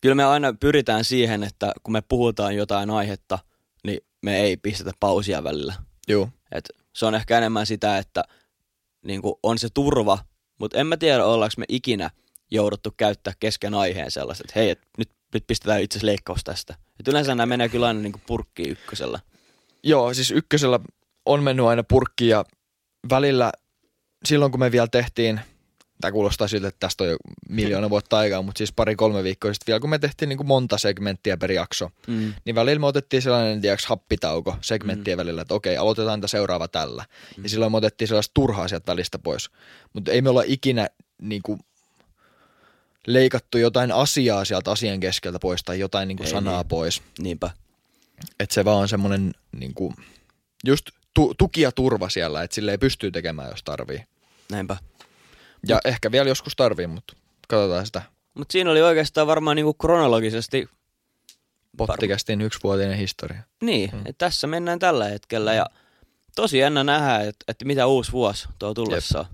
kyllä 0.00 0.14
me 0.14 0.24
aina 0.24 0.54
pyritään 0.60 1.04
siihen, 1.04 1.42
että 1.42 1.72
kun 1.82 1.92
me 1.92 2.02
puhutaan 2.08 2.56
jotain 2.56 2.90
aihetta, 2.90 3.38
niin 3.84 4.00
me 4.22 4.40
ei 4.40 4.56
pistetä 4.56 4.90
pausia 5.00 5.44
välillä. 5.44 5.74
Joo. 6.08 6.28
Et 6.52 6.68
se 6.94 7.06
on 7.06 7.14
ehkä 7.14 7.38
enemmän 7.38 7.66
sitä, 7.66 7.98
että 7.98 8.24
niin 9.04 9.20
on 9.42 9.58
se 9.58 9.68
turva, 9.74 10.18
mutta 10.58 10.78
en 10.78 10.86
mä 10.86 10.96
tiedä, 10.96 11.24
ollaanko 11.24 11.54
me 11.58 11.64
ikinä 11.68 12.10
jouduttu 12.50 12.94
käyttää 12.96 13.32
kesken 13.40 13.74
aiheen 13.74 14.10
sellaista, 14.10 14.44
että 14.46 14.60
hei, 14.60 14.70
et 14.70 14.80
nyt, 14.98 15.10
nyt 15.34 15.46
pistetään 15.46 15.82
itse 15.82 15.98
leikkaus 16.02 16.44
tästä. 16.44 16.74
Et 17.00 17.08
yleensä 17.08 17.34
nämä 17.34 17.46
menee 17.46 17.68
kyllä 17.68 17.86
aina 17.86 18.00
niin 18.00 18.22
purkkiin 18.26 18.70
ykkösellä. 18.70 19.20
Joo, 19.82 20.14
siis 20.14 20.30
ykkösellä 20.30 20.80
on 21.26 21.42
mennyt 21.42 21.66
aina 21.66 21.82
purkki 21.82 22.28
ja 22.28 22.44
välillä 23.10 23.52
silloin 24.24 24.50
kun 24.52 24.60
me 24.60 24.72
vielä 24.72 24.88
tehtiin, 24.88 25.40
tämä 26.00 26.12
kuulostaa 26.12 26.48
siltä, 26.48 26.68
että 26.68 26.78
tästä 26.80 27.04
on 27.04 27.10
jo 27.10 27.16
miljoona 27.48 27.90
vuotta 27.90 28.18
aikaa, 28.18 28.42
mutta 28.42 28.58
siis 28.58 28.72
pari-kolme 28.72 29.22
viikkoa 29.24 29.52
sitten 29.54 29.66
vielä 29.66 29.80
kun 29.80 29.90
me 29.90 29.98
tehtiin 29.98 30.28
niin 30.28 30.36
kuin 30.36 30.46
monta 30.46 30.78
segmenttiä 30.78 31.36
per 31.36 31.52
jakso, 31.52 31.90
Mm. 32.06 32.34
niin 32.44 32.54
välillä 32.54 32.78
me 32.80 32.86
otettiin 32.86 33.22
sellainen 33.22 33.60
tiedätkö, 33.60 33.86
happitauko 33.88 34.56
segmenttien 34.60 35.18
välillä, 35.18 35.42
että 35.42 35.54
okei, 35.54 35.76
aloitetaan 35.76 36.20
tämä 36.20 36.28
seuraava 36.28 36.68
tällä. 36.68 37.04
Ja 37.42 37.48
silloin 37.48 37.72
me 37.72 37.78
otettiin 37.78 38.08
sellaista 38.08 38.34
turhaa 38.34 38.68
sieltä 38.68 38.92
välistä 38.92 39.18
pois. 39.18 39.50
Mutta 39.92 40.10
ei 40.10 40.22
me 40.22 40.30
olla 40.30 40.42
ikinä 40.46 40.88
niin 41.22 41.42
kuin, 41.42 41.60
leikattu 43.06 43.58
jotain 43.58 43.92
asiaa 43.92 44.44
sieltä 44.44 44.70
asian 44.70 45.00
keskeltä 45.00 45.38
pois 45.38 45.62
tai 45.64 45.78
jotain 45.78 46.08
niin 46.08 46.16
kuin 46.16 46.26
Ei 46.26 46.32
sanaa 46.32 46.62
niin. 46.62 46.68
pois. 46.68 47.02
Niinpä. 47.18 47.50
Että 48.40 48.54
se 48.54 48.64
vaan 48.64 48.78
on 48.78 48.88
semmoinen 48.88 49.34
niin 49.58 49.74
kuin, 49.74 49.94
just 50.66 50.90
tu- 51.18 51.34
tuki 51.38 51.60
ja 51.60 51.72
turva 51.72 52.08
siellä, 52.08 52.42
että 52.42 52.54
sille 52.54 52.70
ei 52.70 52.78
pystyy 52.78 53.10
tekemään, 53.10 53.50
jos 53.50 53.62
tarvii. 53.62 54.04
Näinpä. 54.50 54.76
Ja 55.68 55.76
Mut. 55.76 55.86
ehkä 55.86 56.12
vielä 56.12 56.28
joskus 56.28 56.56
tarvii, 56.56 56.86
mutta 56.86 57.16
katsotaan 57.48 57.86
sitä. 57.86 58.02
Mutta 58.34 58.52
siinä 58.52 58.70
oli 58.70 58.82
oikeastaan 58.82 59.26
varmaan 59.26 59.56
niinku 59.56 59.74
kronologisesti, 59.74 60.68
Pottikästin 61.76 62.40
yksivuotinen 62.40 62.98
historia. 62.98 63.42
niin, 63.62 63.90
mm. 63.92 63.98
että 63.98 64.26
tässä 64.26 64.46
mennään 64.46 64.78
tällä 64.78 65.04
hetkellä 65.04 65.54
ja 65.54 65.66
tosi 66.36 66.58
jännä 66.58 66.84
nähdä, 66.84 67.20
että, 67.20 67.44
että 67.48 67.64
mitä 67.64 67.86
uusi 67.86 68.12
vuosi 68.12 68.48
tuo 68.58 68.74
tullessaan. 68.74 69.26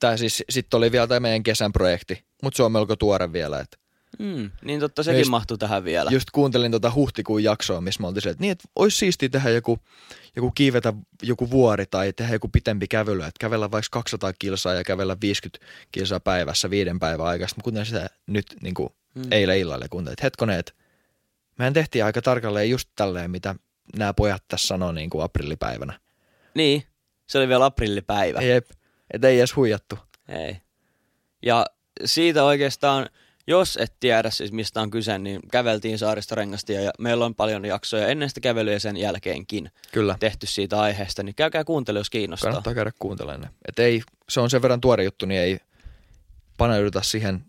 Tämä 0.00 0.16
siis 0.16 0.44
sitten 0.50 0.78
oli 0.78 0.92
vielä 0.92 1.06
tämä 1.06 1.20
meidän 1.20 1.42
kesän 1.42 1.72
projekti, 1.72 2.24
mutta 2.42 2.56
se 2.56 2.62
on 2.62 2.72
melko 2.72 2.96
tuore 2.96 3.32
vielä. 3.32 3.60
Et 3.60 3.78
Mm, 4.18 4.50
niin 4.64 4.80
totta, 4.80 5.02
sekin 5.02 5.20
Just- 5.20 5.30
mahtuu 5.30 5.56
tähän 5.58 5.84
vielä. 5.84 6.10
just 6.10 6.30
kuuntelin 6.30 6.72
tuota 6.72 6.92
huhtikuun 6.94 7.44
jaksoa, 7.44 7.80
missä 7.80 8.00
me 8.00 8.06
oltiin 8.06 8.28
että 8.28 8.40
niin, 8.40 8.52
että 8.52 8.68
olisi 8.76 8.96
siistiä 8.96 9.28
tehdä 9.28 9.50
joku, 9.50 9.78
joku 10.36 10.50
kiivetä 10.50 10.92
joku 11.22 11.50
vuori 11.50 11.86
tai 11.86 12.12
tehdä 12.12 12.32
joku 12.32 12.48
pitempi 12.48 12.88
kävely, 12.88 13.18
että 13.20 13.40
kävellä 13.40 13.70
vaikka 13.70 13.88
200 13.90 14.32
kilsaa 14.38 14.74
ja 14.74 14.84
kävellä 14.84 15.16
50 15.20 15.66
kilsaa 15.92 16.20
päivässä 16.20 16.70
viiden 16.70 16.98
päivän 16.98 17.26
mä 17.56 17.62
kuuntelin 17.62 17.86
sitä 17.86 18.10
nyt 18.26 18.46
niin 18.62 18.74
kuin 18.74 18.88
Mm. 19.14 19.22
eilen 19.30 19.58
illalla 19.58 19.86
kuuntelin, 19.90 20.12
että 20.12 20.26
hetkonen, 20.26 20.58
että 20.58 20.72
mehän 21.58 21.72
tehtiin 21.72 22.04
aika 22.04 22.22
tarkalleen 22.22 22.70
just 22.70 22.88
tälleen, 22.96 23.30
mitä 23.30 23.54
nämä 23.98 24.14
pojat 24.14 24.44
tässä 24.48 24.66
sanoo 24.66 24.92
niin 24.92 25.10
kuin 25.10 25.24
aprillipäivänä. 25.24 26.00
Niin, 26.54 26.82
se 27.26 27.38
oli 27.38 27.48
vielä 27.48 27.64
aprillipäivä. 27.64 28.40
Jep, 28.42 28.70
että 29.10 29.28
ei 29.28 29.38
edes 29.38 29.56
huijattu. 29.56 29.98
Ei. 30.28 30.56
Ja 31.42 31.66
siitä 32.04 32.44
oikeastaan, 32.44 33.08
jos 33.46 33.76
et 33.80 33.92
tiedä 34.00 34.30
siis 34.30 34.52
mistä 34.52 34.80
on 34.80 34.90
kyse, 34.90 35.18
niin 35.18 35.40
käveltiin 35.52 35.98
saaristorengastia 35.98 36.80
ja 36.80 36.90
meillä 36.98 37.24
on 37.24 37.34
paljon 37.34 37.64
jaksoja 37.64 38.06
ennen 38.06 38.28
sitä 38.28 38.40
kävelyä 38.40 38.72
ja 38.72 38.80
sen 38.80 38.96
jälkeenkin 38.96 39.70
Kyllä, 39.92 40.16
tehty 40.20 40.46
siitä 40.46 40.80
aiheesta, 40.80 41.22
niin 41.22 41.34
käykää 41.34 41.64
kuuntele, 41.64 41.98
jos 41.98 42.10
kiinnostaa. 42.10 42.50
kannattaa 42.50 42.74
käydä 42.74 42.92
kuuntelemaan. 42.98 43.50
Et 43.68 43.78
ei, 43.78 44.02
se 44.28 44.40
on 44.40 44.50
sen 44.50 44.62
verran 44.62 44.80
tuore 44.80 45.04
juttu, 45.04 45.26
niin 45.26 45.40
ei 45.40 45.58
paneuduta 46.58 47.02
siihen 47.02 47.44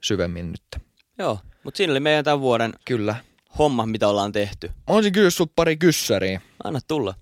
syvemmin 0.00 0.50
nyt. 0.52 0.82
Joo, 1.18 1.38
mutta 1.64 1.78
siinä 1.78 1.90
oli 1.90 2.00
meidän 2.00 2.24
tämän 2.24 2.40
vuoden 2.40 2.72
Kyllä. 2.84 3.16
homma, 3.58 3.86
mitä 3.86 4.08
ollaan 4.08 4.32
tehty. 4.32 4.68
Mä 4.68 4.74
olisin 4.94 5.12
kysyä 5.12 5.30
sulta 5.30 5.52
pari 5.56 5.76
kyssäriä. 5.76 6.40
Anna 6.64 6.80
tulla. 6.88 7.14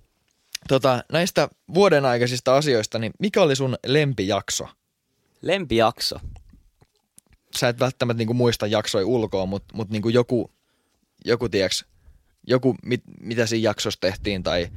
Tota, 0.67 1.03
näistä 1.11 1.49
vuoden 1.73 2.05
aikaisista 2.05 2.55
asioista, 2.57 2.99
niin 2.99 3.11
mikä 3.19 3.41
oli 3.41 3.55
sun 3.55 3.77
lempijakso? 3.85 4.67
Lempijakso. 5.41 6.19
Sä 7.57 7.67
et 7.67 7.79
välttämättä 7.79 8.17
niinku 8.17 8.33
muista 8.33 8.67
jaksoja 8.67 9.05
ulkoa, 9.07 9.45
mutta 9.45 9.75
mut 9.75 9.89
niinku 9.89 10.09
joku, 10.09 10.51
joku 11.25 11.49
tiiäks, 11.49 11.85
joku 12.47 12.75
mit, 12.85 13.01
mitä 13.21 13.45
siinä 13.45 13.69
jaksossa 13.69 13.99
tehtiin 13.99 14.43
tai, 14.43 14.67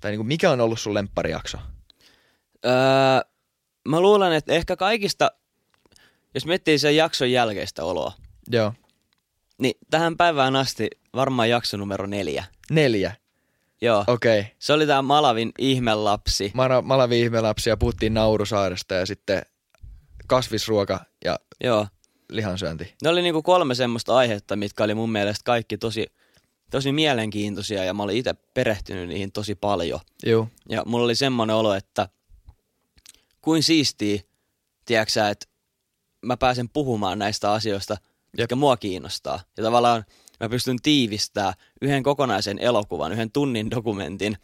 tai 0.00 0.10
niinku 0.10 0.24
mikä 0.24 0.50
on 0.50 0.60
ollut 0.60 0.80
sun 0.80 0.94
lempparijakso? 0.94 1.58
Öö, 2.64 2.72
mä 3.88 4.00
luulen, 4.00 4.32
että 4.32 4.52
ehkä 4.52 4.76
kaikista, 4.76 5.30
jos 6.34 6.46
miettii 6.46 6.78
sen 6.78 6.96
jakson 6.96 7.30
jälkeistä 7.30 7.84
oloa, 7.84 8.12
Joo. 8.50 8.72
niin 9.58 9.74
tähän 9.90 10.16
päivään 10.16 10.56
asti 10.56 10.88
varmaan 11.14 11.50
jakso 11.50 11.76
numero 11.76 12.06
neljä. 12.06 12.44
Neljä. 12.70 13.16
Joo. 13.80 14.04
Okei. 14.06 14.40
Okay. 14.40 14.52
Se 14.58 14.72
oli 14.72 14.86
tää 14.86 15.02
Malavin 15.02 15.52
ihmelapsi. 15.58 16.50
Mara, 16.54 16.82
Malavi 16.82 17.20
ihmelapsia, 17.20 17.76
puhuttiin 17.76 18.14
Naurusaaresta 18.14 18.94
ja 18.94 19.06
sitten 19.06 19.42
kasvisruoka 20.26 21.00
ja 21.24 21.38
Joo. 21.64 21.86
Lihansyönti. 22.28 22.94
Ne 23.02 23.08
oli 23.08 23.22
niinku 23.22 23.42
kolme 23.42 23.74
semmoista 23.74 24.16
aihetta, 24.16 24.56
mitkä 24.56 24.84
oli 24.84 24.94
mun 24.94 25.12
mielestä 25.12 25.44
kaikki 25.44 25.78
tosi, 25.78 26.06
tosi 26.70 26.92
mielenkiintoisia 26.92 27.84
ja 27.84 27.94
mä 27.94 28.02
olin 28.02 28.16
itse 28.16 28.34
perehtynyt 28.54 29.08
niihin 29.08 29.32
tosi 29.32 29.54
paljon. 29.54 30.00
Joo. 30.26 30.48
Ja 30.68 30.82
mulla 30.86 31.04
oli 31.04 31.14
semmoinen 31.14 31.56
olo, 31.56 31.74
että 31.74 32.08
kuin 33.40 33.62
siistiä 33.62 34.20
tiedätkö 34.86 35.28
että 35.28 35.46
mä 36.22 36.36
pääsen 36.36 36.68
puhumaan 36.68 37.18
näistä 37.18 37.52
asioista, 37.52 37.96
jotka 38.38 38.56
mua 38.56 38.76
kiinnostaa. 38.76 39.40
Ja 39.56 39.64
tavallaan 39.64 40.04
mä 40.40 40.48
pystyn 40.48 40.76
tiivistämään 40.82 41.54
yhden 41.82 42.02
kokonaisen 42.02 42.58
elokuvan, 42.58 43.12
yhden 43.12 43.30
tunnin 43.30 43.70
dokumentin, 43.70 44.36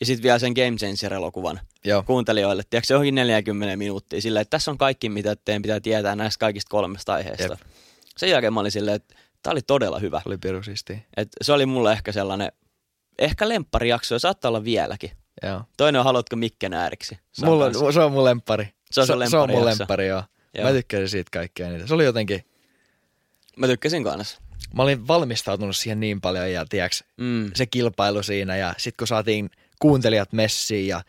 ja 0.00 0.06
sitten 0.06 0.22
vielä 0.22 0.38
sen 0.38 0.52
Game 0.52 0.76
Changer-elokuvan 0.76 1.60
Joo. 1.84 2.02
kuuntelijoille. 2.02 2.62
Tiedätkö, 2.70 2.94
johonkin 2.94 3.14
40 3.14 3.76
minuuttia 3.76 4.20
silleen, 4.20 4.40
että 4.42 4.50
tässä 4.50 4.70
on 4.70 4.78
kaikki, 4.78 5.08
mitä 5.08 5.36
teidän 5.36 5.62
pitää 5.62 5.80
tietää 5.80 6.16
näistä 6.16 6.40
kaikista 6.40 6.70
kolmesta 6.70 7.14
aiheesta. 7.14 7.42
Jep. 7.42 7.60
Sen 8.16 8.30
jälkeen 8.30 8.52
mä 8.52 8.60
olin 8.60 8.72
silleen, 8.72 8.94
että 8.96 9.14
tämä 9.42 9.52
oli 9.52 9.62
todella 9.62 9.98
hyvä. 9.98 10.22
Oli 10.26 10.38
piru 10.38 10.62
siistiä. 10.62 10.98
Et 11.16 11.28
se 11.42 11.52
oli 11.52 11.66
mulle 11.66 11.92
ehkä 11.92 12.12
sellainen, 12.12 12.52
ehkä 13.18 13.48
lempparijakso, 13.48 14.14
ja 14.14 14.18
saattaa 14.18 14.48
olla 14.48 14.64
vieläkin. 14.64 15.10
Joo. 15.42 15.62
Toinen 15.76 15.98
on 15.98 16.04
Haluatko 16.04 16.36
Mikken 16.36 16.74
ääriksi? 16.74 17.18
Se 17.32 17.46
on 17.46 17.52
Mulla, 17.52 17.92
se 17.92 18.00
on 18.00 18.12
mun 18.12 18.24
lemppari. 18.24 18.68
Se 18.90 19.00
on 19.00 19.06
sun 19.06 19.30
se 19.30 19.36
on 19.36 19.50
mun 19.50 19.64
lemppari, 19.64 20.06
joo. 20.06 20.22
Joo. 20.54 20.66
Mä 20.66 20.72
tykkäsin 20.72 21.08
siitä 21.08 21.30
kaikkea 21.32 21.68
niitä. 21.68 21.86
Se 21.86 21.94
oli 21.94 22.04
jotenkin, 22.04 22.44
Mä 23.56 23.66
tykkäsin 23.66 24.04
kanssa. 24.04 24.40
mä 24.74 24.82
olin 24.82 25.08
valmistautunut 25.08 25.76
siihen 25.76 26.00
niin 26.00 26.20
paljon 26.20 26.52
ja 26.52 26.66
tiiäks, 26.68 27.04
Mm. 27.16 27.50
se 27.54 27.66
kilpailu 27.66 28.22
siinä 28.22 28.56
ja 28.56 28.74
sit 28.78 28.96
kun 28.96 29.06
saatiin 29.06 29.50
kuuntelijat 29.80 30.32
messiin 30.32 30.88
ja 30.88 31.02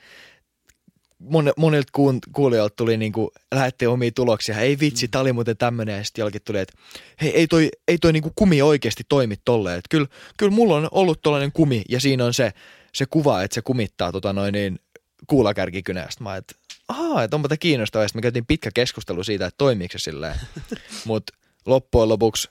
mon, 1.20 1.54
monilta 1.58 1.90
kuun, 1.92 2.20
kuulijoilta 2.32 2.76
tuli 2.76 2.98
niinku, 2.98 3.32
lähetti 3.56 3.88
omia 3.88 4.12
tuloksia. 4.12 4.60
Ei 4.60 4.80
vitsi, 4.80 5.08
tää 5.08 5.22
oli 5.22 5.34
muuten 5.34 5.58
tämmönen 5.58 5.98
ja 5.98 6.04
sitten 6.04 6.42
tuli, 6.46 6.60
että 6.60 6.78
hei, 7.22 7.36
ei 7.36 7.48
toi, 7.48 7.70
ei 7.88 7.98
toi 7.98 8.14
niinku 8.14 8.32
kumi 8.36 8.62
oikeasti 8.62 9.04
toimi 9.10 9.36
tolleen. 9.46 9.78
Että 9.78 9.90
kyllä, 9.90 10.08
kyllä 10.38 10.52
mulla 10.52 10.76
on 10.76 10.88
ollut 10.92 11.22
tollanen 11.22 11.52
kumi 11.52 11.82
ja 11.90 12.00
siinä 12.00 12.26
on 12.26 12.34
se, 12.34 12.54
se 12.94 13.06
kuva, 13.06 13.44
että 13.44 13.56
se 13.56 13.62
kumittaa 13.62 14.12
tota 14.12 14.34
noin 14.34 14.54
niin 14.54 14.80
kuulakärkikynästä. 15.28 16.24
Mä 16.24 16.36
että 16.36 16.56
ahaa, 16.88 17.24
että 17.24 17.36
onpa 17.36 17.50
tämä 17.50 17.58
kiinnostavaa. 17.58 18.08
Sitten 18.08 18.20
me 18.20 18.22
käytiin 18.22 18.46
pitkä 18.46 18.72
keskustelu 18.74 19.24
siitä, 19.24 19.46
että 19.46 19.58
toimiiko 19.58 19.92
se 19.92 20.00
silleen. 20.00 20.36
Mutta 21.06 21.34
loppujen 21.66 22.10
lopuksi 22.10 22.50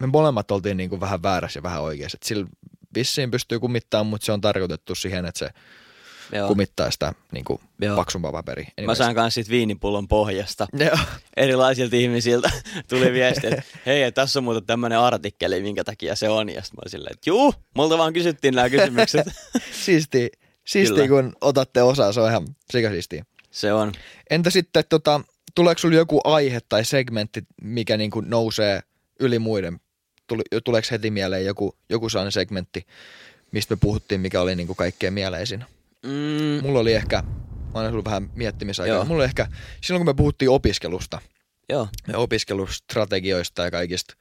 me 0.00 0.06
molemmat 0.06 0.50
oltiin 0.50 0.76
niinku 0.76 1.00
vähän 1.00 1.22
väärässä 1.22 1.58
ja 1.58 1.62
vähän 1.62 1.82
oikeassa. 1.82 2.18
Et 2.20 2.22
sillä 2.22 2.46
vissiin 2.94 3.30
pystyy 3.30 3.60
kumittamaan, 3.60 4.06
mutta 4.06 4.24
se 4.24 4.32
on 4.32 4.40
tarkoitettu 4.40 4.94
siihen, 4.94 5.26
että 5.26 5.38
se 5.38 5.50
Joo. 6.32 6.48
kumittaa 6.48 6.90
sitä 6.90 7.12
niinku 7.32 7.60
Joo. 7.80 7.96
paksumpaa 7.96 8.32
paperia. 8.32 8.68
Mä 8.86 8.94
sain 8.94 9.14
kanssa 9.14 9.34
siitä 9.34 9.50
viinipullon 9.50 10.08
pohjasta. 10.08 10.66
Joo. 10.72 10.98
Erilaisilta 11.36 11.96
ihmisiltä 11.96 12.50
tuli 12.88 13.12
viesti, 13.12 13.46
että 13.46 13.62
hei, 13.86 14.02
että 14.02 14.22
tässä 14.22 14.38
on 14.38 14.44
muuten 14.44 14.66
tämmöinen 14.66 14.98
artikkeli, 14.98 15.62
minkä 15.62 15.84
takia 15.84 16.16
se 16.16 16.28
on. 16.28 16.48
Ja 16.48 16.62
sitten 16.62 16.76
mä 16.76 16.80
olin 16.82 16.90
silleen, 16.90 17.12
että 17.12 17.30
juu, 17.30 17.54
multa 17.74 17.98
vaan 17.98 18.12
kysyttiin 18.12 18.54
nämä 18.54 18.70
kysymykset. 18.70 19.26
Siistiä, 19.84 20.28
siistiä 20.64 21.08
Kyllä. 21.08 21.22
kun 21.22 21.32
otatte 21.40 21.82
osaa, 21.82 22.12
se 22.12 22.20
on 22.20 22.30
ihan 22.30 22.46
sikasiistiä. 22.70 23.24
se 23.50 23.72
on. 23.72 23.92
Entä 24.30 24.50
sitten, 24.50 24.84
tota, 24.88 25.20
tuleeko 25.54 25.78
sulla 25.78 25.96
joku 25.96 26.20
aihe 26.24 26.60
tai 26.68 26.84
segmentti, 26.84 27.42
mikä 27.62 27.96
niinku 27.96 28.20
nousee 28.20 28.80
yli 29.20 29.38
muiden? 29.38 29.80
Tuli, 30.26 30.42
tuleeko 30.64 30.88
heti 30.90 31.10
mieleen 31.10 31.44
joku, 31.44 31.76
joku 31.88 32.08
sellainen 32.08 32.32
segmentti, 32.32 32.86
mistä 33.52 33.74
me 33.74 33.78
puhuttiin, 33.80 34.20
mikä 34.20 34.40
oli 34.40 34.56
niinku 34.56 34.74
kaikkein 34.74 35.12
mieleisin? 35.14 35.64
Mm, 36.06 36.62
Mulla 36.62 36.78
oli 36.78 36.92
ehkä, 36.92 37.22
mä 37.22 37.80
annan 37.80 37.92
sulle 37.92 38.04
vähän 38.04 38.30
miettimisaikaa, 38.34 38.94
Joo. 38.96 39.04
mulla 39.04 39.20
oli 39.20 39.24
ehkä, 39.24 39.46
silloin 39.80 40.00
kun 40.00 40.14
me 40.14 40.16
puhuttiin 40.16 40.50
opiskelusta 40.50 41.20
joo, 41.68 41.88
ja 42.08 42.18
opiskelustrategioista 42.18 43.62
ja 43.64 43.70
kaikista 43.70 44.14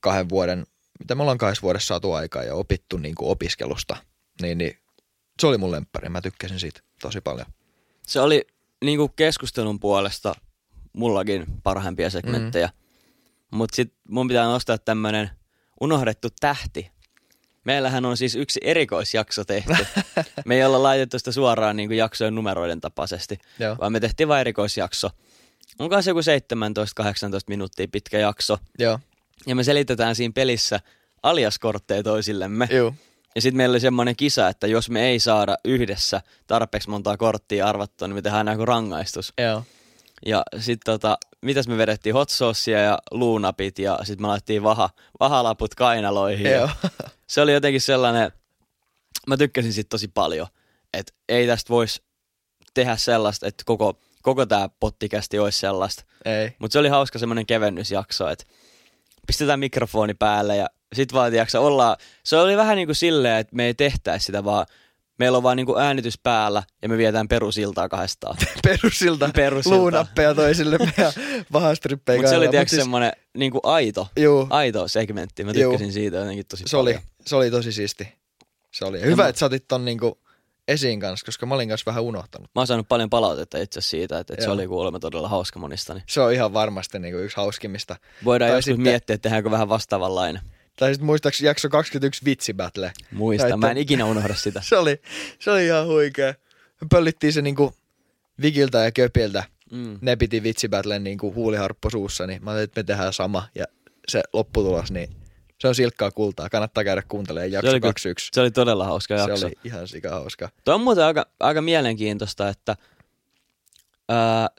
kahden 0.00 0.28
vuoden, 0.28 0.66
mitä 0.98 1.14
me 1.14 1.22
ollaan 1.22 1.38
kahdessa 1.38 1.62
vuodessa 1.62 1.86
saatu 1.86 2.12
aikaa 2.12 2.42
ja 2.44 2.54
opittu 2.54 2.96
niinku 2.96 3.30
opiskelusta, 3.30 3.96
niin, 4.42 4.58
niin 4.58 4.78
se 5.40 5.46
oli 5.46 5.58
mun 5.58 5.70
lemppari, 5.70 6.08
mä 6.08 6.20
tykkäsin 6.20 6.60
siitä 6.60 6.80
tosi 7.00 7.20
paljon. 7.20 7.46
se 8.06 8.20
oli 8.20 8.46
niinku 8.84 9.08
keskustelun 9.08 9.80
puolesta 9.80 10.34
mullakin 10.92 11.46
parhaimpia 11.62 12.10
segmenttejä. 12.10 12.66
Mm. 12.66 12.83
Mutta 13.50 13.76
sitten 13.76 13.98
mun 14.08 14.28
pitää 14.28 14.44
nostaa 14.44 14.78
tämmönen 14.78 15.30
unohdettu 15.80 16.28
tähti. 16.40 16.90
Meillähän 17.64 18.04
on 18.04 18.16
siis 18.16 18.34
yksi 18.34 18.60
erikoisjakso 18.62 19.44
tehty. 19.44 19.86
me 20.46 20.54
ei 20.54 20.64
olla 20.64 20.82
laitettu 20.82 21.18
sitä 21.18 21.32
suoraan 21.32 21.76
niinku 21.76 21.94
jaksojen 21.94 22.34
numeroiden 22.34 22.80
tapaisesti, 22.80 23.38
Joo. 23.58 23.76
vaan 23.80 23.92
me 23.92 24.00
tehtiin 24.00 24.28
vain 24.28 24.40
erikoisjakso. 24.40 25.10
Onko 25.78 26.02
se 26.02 26.10
joku 26.10 26.20
17-18 26.20 26.24
minuuttia 27.48 27.86
pitkä 27.92 28.18
jakso. 28.18 28.58
Joo, 28.78 28.98
Ja 29.46 29.54
me 29.54 29.64
selitetään 29.64 30.14
siinä 30.14 30.32
pelissä 30.34 30.80
aliaskortteja 31.22 32.02
toisillemme. 32.02 32.68
Juu. 32.70 32.94
Ja 33.34 33.40
sitten 33.40 33.56
meillä 33.56 33.72
oli 33.72 33.80
semmoinen 33.80 34.16
kisa, 34.16 34.48
että 34.48 34.66
jos 34.66 34.90
me 34.90 35.06
ei 35.08 35.20
saada 35.20 35.56
yhdessä 35.64 36.20
tarpeeksi 36.46 36.90
montaa 36.90 37.16
korttia 37.16 37.66
arvattua, 37.66 38.08
niin 38.08 38.14
me 38.14 38.22
tehdään 38.22 38.46
joku 38.46 38.66
rangaistus. 38.66 39.32
Joo. 39.38 39.64
Ja 40.26 40.42
sitten 40.58 40.92
tota, 40.92 41.18
mitäs 41.44 41.68
me 41.68 41.76
vedettiin 41.78 42.14
hot 42.14 42.28
saucea 42.30 42.78
ja 42.78 42.98
luunapit 43.10 43.78
ja 43.78 43.98
sitten 44.02 44.22
me 44.22 44.28
laitettiin 44.28 44.62
vaha, 44.62 44.90
vahalaput 45.20 45.74
kainaloihin. 45.74 46.50
Joo. 46.52 46.68
Se 47.26 47.40
oli 47.40 47.52
jotenkin 47.52 47.80
sellainen, 47.80 48.32
mä 49.26 49.36
tykkäsin 49.36 49.72
siitä 49.72 49.88
tosi 49.88 50.08
paljon, 50.08 50.46
että 50.92 51.12
ei 51.28 51.46
tästä 51.46 51.68
voisi 51.68 52.02
tehdä 52.74 52.96
sellaista, 52.96 53.46
että 53.46 53.62
koko, 53.66 54.00
koko 54.22 54.46
tämä 54.46 54.68
pottikästi 54.80 55.38
olisi 55.38 55.58
sellaista. 55.58 56.04
Ei. 56.24 56.52
Mutta 56.58 56.72
se 56.72 56.78
oli 56.78 56.88
hauska 56.88 57.18
semmoinen 57.18 57.46
kevennysjakso, 57.46 58.28
että 58.28 58.44
pistetään 59.26 59.60
mikrofoni 59.60 60.14
päälle 60.14 60.56
ja 60.56 60.66
sit 60.92 61.12
vaan 61.12 61.30
tiiäksä, 61.30 61.60
ollaan, 61.60 61.96
se 62.24 62.36
oli 62.36 62.56
vähän 62.56 62.76
niin 62.76 62.88
kuin 62.88 62.96
silleen, 62.96 63.36
että 63.36 63.56
me 63.56 63.66
ei 63.66 63.74
tehtäisi 63.74 64.26
sitä 64.26 64.44
vaan, 64.44 64.66
meillä 65.18 65.36
on 65.36 65.42
vaan 65.42 65.56
niin 65.56 65.66
kuin 65.66 65.82
äänitys 65.82 66.18
päällä 66.22 66.62
ja 66.82 66.88
me 66.88 66.98
vietään 66.98 67.28
perusiltaa 67.28 67.88
kahdestaan. 67.88 68.36
Perusilta, 68.64 69.30
Perusilta. 69.34 69.76
luunappeja 69.76 70.34
toisille 70.34 70.78
ja 70.96 71.12
vahastrippejä 71.52 72.16
Mutta 72.18 72.30
se 72.30 72.36
oli 72.36 72.48
tiiäksä 72.48 72.76
Mut 72.76 72.82
semmoinen 72.82 73.12
niin 73.38 73.52
kuin 73.52 73.60
aito, 73.64 74.08
Juu, 74.16 74.46
aito 74.50 74.88
segmentti. 74.88 75.44
Mä 75.44 75.50
Juu. 75.54 75.72
tykkäsin 75.72 75.92
siitä 75.92 76.16
jotenkin 76.16 76.46
tosi 76.46 76.64
se 76.66 76.76
oli, 76.76 76.92
paljon. 76.92 77.08
se 77.26 77.36
oli 77.36 77.50
tosi 77.50 77.72
siisti. 77.72 78.08
Se 78.74 78.84
oli. 78.84 79.00
Ja 79.00 79.06
hyvä, 79.06 79.22
mä- 79.22 79.28
että 79.28 79.38
sä 79.38 79.46
otit 79.46 79.68
ton 79.68 79.84
niinku 79.84 80.18
esiin 80.68 81.00
kanssa, 81.00 81.26
koska 81.26 81.46
mä 81.46 81.54
olin 81.54 81.68
kanssa 81.68 81.84
vähän 81.90 82.02
unohtanut. 82.04 82.50
Mä 82.54 82.60
oon 82.60 82.66
saanut 82.66 82.88
paljon 82.88 83.10
palautetta 83.10 83.58
itse 83.58 83.78
asiassa 83.78 83.90
siitä, 83.90 84.18
että, 84.18 84.34
että 84.34 84.44
se 84.44 84.50
oli 84.50 84.66
kuulemma 84.66 84.98
todella 84.98 85.28
hauska 85.28 85.58
monista. 85.58 85.94
Niin 85.94 86.02
Se 86.08 86.20
on 86.20 86.32
ihan 86.32 86.52
varmasti 86.52 86.98
niinku 86.98 87.18
yksi 87.18 87.36
hauskimmista. 87.36 87.96
voidaan 88.24 88.48
Tai 88.48 88.58
joskus 88.58 88.64
sitten- 88.64 88.82
miettiä, 88.82 89.14
että 89.14 89.22
tehdäänkö 89.22 89.50
vähän 89.50 89.68
vastaavanlainen. 89.68 90.42
Tai 90.76 90.90
sitten 90.94 91.06
muistaakseni 91.06 91.46
jakso 91.46 91.68
21 91.68 92.24
vitsibattle. 92.24 92.92
Muista, 93.12 93.48
Tai 93.48 93.56
mä 93.58 93.66
en 93.66 93.70
että- 93.70 93.80
ikinä 93.82 94.04
unohda 94.04 94.34
sitä. 94.34 94.60
Se 94.68 94.76
oli, 94.76 95.00
se 95.38 95.50
oli 95.50 95.66
ihan 95.66 95.86
huikea. 95.86 96.34
Me 96.80 96.86
pöllittiin 96.90 97.32
se 97.32 97.42
niinku 97.42 97.74
Vigiltä 98.42 98.78
ja 98.84 98.92
Köpiltä. 98.92 99.44
Mm. 99.72 99.98
Ne 100.00 100.16
piti 100.16 100.42
vitsibattlen 100.42 101.04
niinku 101.04 101.34
huuliharppo 101.34 101.90
suussa, 101.90 102.26
niin 102.26 102.44
mä 102.44 102.50
ajattelin, 102.50 102.64
että 102.64 102.80
me 102.80 102.84
tehdään 102.96 103.12
sama. 103.12 103.48
Ja 103.54 103.64
se 104.08 104.22
lopputulos, 104.32 104.90
niin 104.92 105.08
se 105.60 105.68
on 105.68 105.74
silkkaa 105.74 106.10
kultaa. 106.10 106.48
Kannattaa 106.50 106.84
käydä 106.84 107.02
kuuntelemaan 107.08 107.52
jakso 107.52 107.70
oli 107.70 107.80
kyllä- 107.80 107.88
21. 107.92 108.28
Se 108.34 108.40
oli 108.40 108.50
todella 108.50 108.84
hauska 108.84 109.16
Se 109.24 109.30
jakso. 109.30 109.46
oli 109.46 109.54
ihan 109.64 109.88
sika 109.88 110.10
hauska. 110.10 110.48
Tuo 110.64 110.74
on 110.74 110.80
muuten 110.80 111.04
aika, 111.04 111.26
aika 111.40 111.62
mielenkiintoista, 111.62 112.48
että 112.48 112.76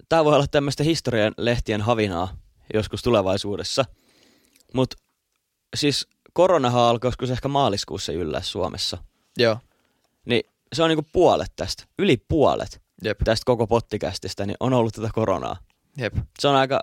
tämä 0.10 0.26
voi 0.26 0.36
olla 0.36 0.48
tämmöistä 0.48 0.84
historian 0.84 1.34
lehtien 1.38 1.82
havinaa 1.82 2.38
joskus 2.74 3.04
tulevaisuudessa. 3.04 3.86
Mutta 4.74 4.98
siis 5.76 6.08
koronahan 6.34 6.84
alkoi 6.84 7.08
joskus 7.08 7.32
ehkä 7.32 7.48
maaliskuussa 7.48 8.12
yllä 8.12 8.42
Suomessa. 8.42 8.98
Joo, 9.38 9.58
Niin 10.26 10.44
se 10.74 10.84
on 10.84 10.90
niinku 10.90 11.06
puolet 11.14 11.52
tästä, 11.56 11.84
yli 12.00 12.18
puolet 12.28 12.82
jep, 13.04 13.20
tästä 13.24 13.46
koko 13.46 13.68
pottikästistä, 13.68 14.46
niin 14.46 14.58
on 14.60 14.74
ollut 14.74 14.94
tätä 14.94 15.10
koronaa. 15.14 15.58
jep. 15.98 16.14
Se 16.40 16.48
on 16.48 16.56
aika, 16.56 16.80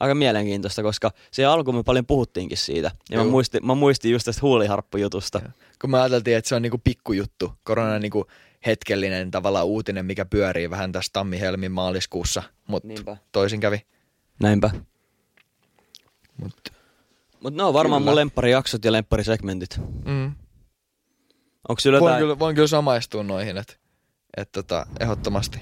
aika 0.00 0.14
mielenkiintoista, 0.14 0.82
koska 0.82 1.10
se 1.30 1.44
alkuun 1.44 1.76
me 1.76 1.82
paljon 1.82 2.06
puhuttiinkin 2.06 2.58
siitä. 2.58 2.90
Ja 3.10 3.18
mä 3.18 3.24
muistin, 3.24 3.66
mä 3.66 3.74
muistin 3.74 4.12
just 4.12 4.24
tästä 4.24 4.42
huuliharppujutusta. 4.42 5.38
Joo. 5.38 5.50
Kun 5.80 5.90
me 5.90 6.00
ajateltiin, 6.00 6.36
että 6.36 6.48
se 6.48 6.54
on 6.54 6.62
niinku 6.62 6.80
pikkujuttu, 6.84 7.52
korona 7.64 7.98
niinku 7.98 8.26
hetkellinen 8.66 9.30
tavallaan 9.30 9.66
uutinen, 9.66 10.06
mikä 10.06 10.24
pyörii 10.24 10.70
vähän 10.70 10.92
tässä 10.92 11.10
tammi-helmin 11.12 11.72
maaliskuussa, 11.72 12.42
mutta 12.66 13.16
toisin 13.32 13.60
kävi. 13.60 13.80
Näinpä. 14.40 14.70
Mut, 16.36 16.73
Mutta 17.44 17.56
ne 17.56 17.62
on 17.62 17.74
varmaan 17.74 18.02
Kyllä. 18.02 18.10
mun 18.10 18.16
lempparijaksot 18.16 18.84
ja 18.84 18.92
lempparisegmentit. 18.92 19.80
mm. 20.04 20.32
Onko 21.68 21.80
sulla 21.80 22.00
voin, 22.00 22.10
jotain, 22.10 22.22
kyllä, 22.22 22.38
voin 22.38 22.54
kyllä 22.54 22.68
samaistua 22.68 23.22
noihin, 23.22 23.56
että 23.56 23.74
et 24.36 24.52
tota, 24.52 24.86
ehdottomasti. 25.00 25.58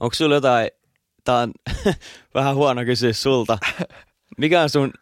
onko 0.00 0.14
sulla 0.14 0.34
jotain, 0.34 0.70
tää 1.24 1.38
on 1.38 1.52
vähän 2.34 2.54
huono 2.54 2.84
kysyä 2.84 3.12
sulta. 3.12 3.58
Mikä 4.38 4.62
on 4.62 4.70
sun 4.70 4.92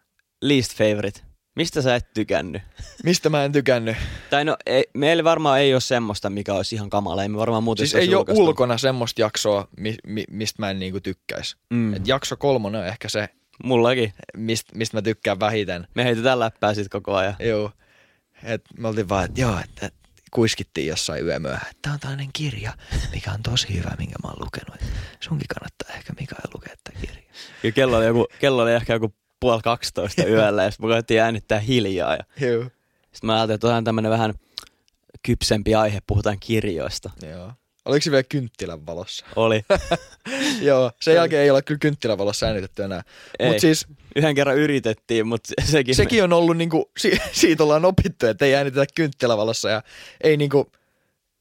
least 0.43 0.77
favorite? 0.77 1.21
Mistä 1.57 1.83
sä 1.83 1.95
et 1.95 2.13
tykännyt? 2.15 2.63
Mistä 3.05 3.29
mä 3.29 3.45
en 3.45 3.53
tykännyt? 3.53 3.97
Tai 4.31 4.45
no, 4.45 4.57
ei, 4.67 4.85
meillä 4.95 5.25
varmaan 5.25 5.61
ei 5.61 5.75
ole 5.75 5.81
semmoista, 5.81 6.31
mikä 6.31 6.55
olisi 6.55 6.75
ihan 6.75 6.91
kamala. 6.91 7.23
Ei 7.23 7.29
me 7.29 7.39
varmaan 7.39 7.63
muuten 7.63 7.87
Siis 7.87 8.09
ei 8.09 8.15
ole 8.15 8.25
ulkona 8.29 8.79
semmoista 8.79 9.21
jaksoa, 9.21 9.69
mi, 9.77 9.95
mi, 10.07 10.25
mistä 10.31 10.63
mä 10.63 10.71
en 10.71 10.79
niinku 10.79 11.01
tykkäisi. 11.01 11.57
Mm. 11.71 11.95
Et 11.95 12.09
jakso 12.09 12.37
kolmonen 12.37 12.81
on 12.81 12.87
ehkä 12.87 13.09
se, 13.09 13.29
Mullakin. 13.65 14.13
mistä 14.37 14.77
mist 14.77 14.93
mä 14.93 15.03
tykkään 15.03 15.41
vähiten. 15.41 15.89
Me 15.95 16.05
heitetään 16.05 16.39
läppää 16.39 16.75
sit 16.75 16.89
koko 16.89 17.15
ajan. 17.17 17.37
Joo. 17.41 17.71
Et 18.43 18.65
me 18.79 18.89
oltiin 18.89 19.09
vaan, 19.09 19.25
että 19.25 19.41
joo, 19.41 19.59
että 19.65 19.87
et 19.87 19.95
kuiskittiin 20.31 20.87
jossain 20.87 21.27
yömyöhään, 21.27 21.73
tämä 21.83 21.93
on 21.95 22.01
tällainen 22.01 22.31
kirja, 22.33 22.73
mikä 23.15 23.33
on 23.33 23.43
tosi 23.43 23.75
hyvä, 23.75 23.95
minkä 23.99 24.15
mä 24.23 24.29
oon 24.29 24.45
lukenut. 24.45 24.91
Sunkin 25.21 25.49
kannattaa 25.55 25.97
ehkä 25.97 26.13
Mikael 26.21 26.51
lukea 26.55 26.75
tämä 26.85 27.01
kirja. 27.01 27.23
Ja 27.63 27.73
kello 27.73 27.97
oli, 27.97 28.07
joku, 28.07 28.27
kello 28.41 28.63
oli 28.63 28.73
ehkä 28.73 28.93
joku 28.93 29.15
puoli 29.41 29.63
12 29.63 30.25
yöllä 30.27 30.65
ja 30.65 30.71
sitten 30.71 30.87
me 30.87 30.93
koettiin 30.93 31.23
äänittää 31.23 31.59
hiljaa. 31.59 32.15
Ja 32.15 32.25
Joo. 32.49 32.63
sitten 32.63 32.73
mä 33.23 33.35
ajattelin, 33.35 33.55
että 33.55 33.67
otetaan 33.67 33.85
tämmöinen 33.85 34.11
vähän 34.11 34.35
kypsempi 35.23 35.75
aihe, 35.75 35.99
puhutaan 36.07 36.37
kirjoista. 36.41 37.11
Joo. 37.31 37.53
Oliko 37.85 38.03
se 38.03 38.11
vielä 38.11 38.23
kynttilän 38.23 38.87
valossa? 38.87 39.27
Oli. 39.37 39.63
Joo, 40.61 40.91
sen 41.01 41.15
jälkeen 41.15 41.43
ei 41.43 41.51
ole 41.51 41.63
kyllä 41.63 41.79
kynttilän 41.79 42.19
valossa 42.19 42.47
äänitetty 42.47 42.83
enää. 42.83 43.03
Ei. 43.39 43.47
Mutta 43.49 43.61
siis 43.61 43.87
Yhden 44.17 44.35
kerran 44.35 44.57
yritettiin, 44.57 45.27
mutta 45.27 45.53
sekin... 45.65 45.95
sekin 45.95 46.25
on 46.25 46.33
ollut 46.33 46.57
niinku, 46.57 46.91
si- 46.99 47.19
siitä 47.33 47.63
ollaan 47.63 47.85
opittu, 47.85 48.27
että 48.27 48.45
ei 48.45 48.55
äänitetä 48.55 48.87
kynttilävalossa 48.95 49.71
ja 49.71 49.83
ei 50.25 50.37
niinku, 50.37 50.73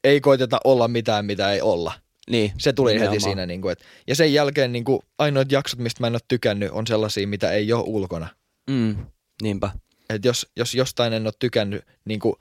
ei 0.04 0.22
koiteta 0.22 0.58
olla 0.64 0.88
mitään, 0.88 1.26
mitä 1.26 1.52
ei 1.52 1.62
olla. 1.62 1.94
Niin. 2.30 2.54
Se 2.58 2.74
tuli 2.74 2.92
nimenomaan. 2.92 3.14
heti 3.14 3.24
siinä. 3.24 3.46
Niinku, 3.46 3.70
et, 3.70 3.80
ja 4.08 4.16
sen 4.16 4.34
jälkeen 4.34 4.72
niinku, 4.72 5.04
ainoat 5.20 5.52
jaksot, 5.52 5.80
mistä 5.80 6.04
mä 6.04 6.08
en 6.08 6.14
ole 6.14 6.22
tykännyt, 6.28 6.72
on 6.72 6.88
sellaisia, 6.88 7.28
mitä 7.28 7.52
ei 7.52 7.74
ole 7.74 7.84
ulkona. 7.88 8.28
Mm, 8.70 8.96
niinpä. 9.42 9.70
Et 10.10 10.26
jos, 10.26 10.48
jos 10.58 10.76
jostain 10.76 11.14
en 11.14 11.28
ole 11.28 11.34
tykännyt 11.40 11.86
niinku, 12.06 12.38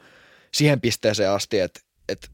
siihen 0.54 0.80
pisteeseen 0.80 1.30
asti, 1.30 1.60
että 1.60 1.80
et, 2.08 2.30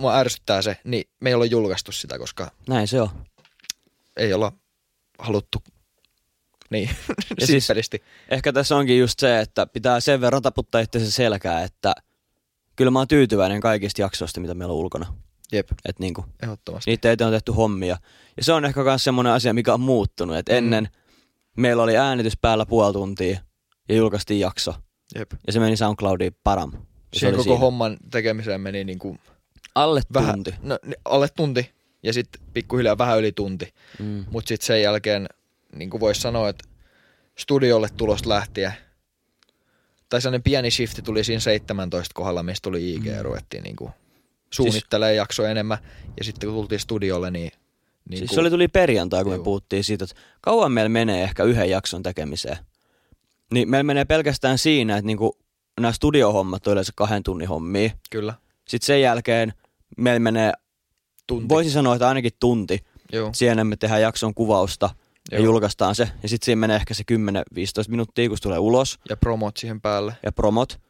mua 0.00 0.16
ärsyttää 0.16 0.62
se, 0.62 0.76
niin 0.84 1.04
me 1.20 1.30
ei 1.30 1.34
olla 1.34 1.44
julkaistu 1.44 1.92
sitä, 1.92 2.18
koska 2.18 2.50
Näin 2.68 2.88
se 2.88 3.00
on. 3.02 3.08
ei 4.16 4.32
olla 4.32 4.52
haluttu 5.18 5.62
niin, 6.70 6.90
Ja 7.40 7.46
siis- 7.46 7.68
Ehkä 8.30 8.52
tässä 8.52 8.76
onkin 8.76 8.98
just 8.98 9.18
se, 9.18 9.40
että 9.40 9.66
pitää 9.66 10.00
sen 10.00 10.20
verran 10.20 10.42
taputtaa 10.42 10.80
itse 10.80 11.10
selkää, 11.10 11.62
että 11.64 11.92
kyllä 12.76 12.90
mä 12.90 12.98
oon 12.98 13.08
tyytyväinen 13.08 13.60
kaikista 13.60 14.00
jaksoista, 14.00 14.40
mitä 14.40 14.54
meillä 14.54 14.72
on 14.72 14.78
ulkona. 14.80 15.14
Jep, 15.52 15.70
Että 15.72 16.02
niinku, 16.02 16.24
ehdottomasti. 16.42 16.90
niitä 16.90 17.12
eteen 17.12 17.26
on 17.26 17.32
tehty 17.34 17.52
hommia. 17.52 17.96
Ja 18.36 18.44
se 18.44 18.52
on 18.52 18.64
ehkä 18.64 18.82
myös 18.82 19.04
semmoinen 19.04 19.32
asia, 19.32 19.54
mikä 19.54 19.74
on 19.74 19.80
muuttunut. 19.80 20.36
Että 20.36 20.52
Mm. 20.52 20.58
ennen 20.58 20.88
meillä 21.56 21.82
oli 21.82 21.96
äänitys 21.96 22.36
päällä 22.42 22.66
puoli 22.66 22.92
tuntia 22.92 23.38
ja 23.88 23.94
julkaistiin 23.96 24.40
jakso. 24.40 24.74
Jep. 25.14 25.32
Ja 25.46 25.52
se 25.52 25.60
meni 25.60 25.76
SoundCloudiin 25.76 26.36
param. 26.44 26.70
Se 26.72 26.78
Siihen 27.12 27.28
oli 27.28 27.36
koko 27.36 27.42
siinä. 27.42 27.58
homman 27.58 27.96
tekemiseen 28.10 28.60
meni 28.60 28.84
niinku 28.84 29.16
Alle 29.74 30.02
vähän, 30.14 30.34
tunti. 30.34 30.54
No, 30.62 30.78
alle 31.04 31.28
tunti 31.36 31.70
ja 32.02 32.12
sitten 32.12 32.42
pikkuhiljaa 32.52 32.98
vähän 32.98 33.18
yli 33.18 33.32
tunti. 33.32 33.74
Mm. 33.98 34.24
Mutta 34.30 34.48
sitten 34.48 34.66
sen 34.66 34.82
jälkeen, 34.82 35.28
niin 35.76 35.90
kuin 35.90 36.00
voisi 36.00 36.20
sanoa, 36.20 36.48
että 36.48 36.68
studiolle 37.38 37.88
tulosta 37.96 38.28
lähtien, 38.28 38.72
tai 40.08 40.20
sellainen 40.20 40.42
pieni 40.42 40.70
shifti 40.70 41.02
tuli 41.02 41.24
siinä 41.24 41.40
17 41.40 42.14
kohdalla, 42.14 42.42
mistä 42.42 42.62
tuli 42.62 42.94
IG 42.94 43.04
ja 43.04 43.22
ruvettiin 43.22 43.62
niin 43.62 43.76
kuin 43.76 43.92
suunnittelemaan 44.50 45.16
jaksoa 45.16 45.48
enemmän. 45.48 45.78
Ja 46.18 46.24
sitten 46.24 46.48
kun 46.48 46.56
tultiin 46.56 46.80
studiolle, 46.80 47.30
niin... 47.30 47.52
niin 48.08 48.18
Siis 48.18 48.28
kuin, 48.28 48.34
se 48.34 48.40
oli 48.40 48.50
tuli 48.50 48.68
perjantai, 48.68 49.22
kun 49.22 49.32
me 49.32 49.36
Juu. 49.36 49.44
puhuttiin 49.44 49.84
siitä, 49.84 50.04
että 50.04 50.16
kauan 50.40 50.72
meillä 50.72 50.88
menee 50.88 51.22
ehkä 51.22 51.44
yhden 51.44 51.70
jakson 51.70 52.02
tekemiseen. 52.02 52.56
Niin 53.52 53.70
meillä 53.70 53.84
menee 53.84 54.04
pelkästään 54.04 54.58
siinä, 54.58 54.96
että 54.96 55.06
niinku 55.06 55.38
nämä 55.80 55.92
studiohommat 55.92 56.66
on 56.66 56.72
yleensä 56.72 56.92
kahden 56.96 57.22
tunnin 57.22 57.48
hommia. 57.48 57.90
Kyllä, 58.10 58.34
Sitten 58.68 58.86
sen 58.86 59.00
jälkeen 59.00 59.52
meillä 59.96 60.18
menee, 60.20 60.52
tunti. 61.26 61.48
voisin 61.48 61.72
sanoa, 61.72 61.94
että 61.94 62.08
ainakin 62.08 62.32
tunti. 62.40 62.78
Joo, 63.12 63.30
Siihen 63.34 63.66
me 63.66 63.76
tehdään 63.76 64.02
jakson 64.02 64.34
kuvausta 64.34 64.90
ja 65.30 65.38
Joo. 65.38 65.44
julkaistaan 65.44 65.94
se. 65.94 66.08
Ja 66.22 66.28
sitten 66.28 66.44
siinä 66.44 66.60
menee 66.60 66.76
ehkä 66.76 66.94
se 66.94 67.04
10-15 67.12 67.14
minuuttia, 67.88 68.28
kun 68.28 68.36
se 68.38 68.42
tulee 68.42 68.58
ulos 68.58 68.98
ja 69.08 69.16
promot 69.16 69.56
siihen 69.56 69.80
päälle. 69.80 70.14
ja 70.24 70.32
promot. 70.32 70.80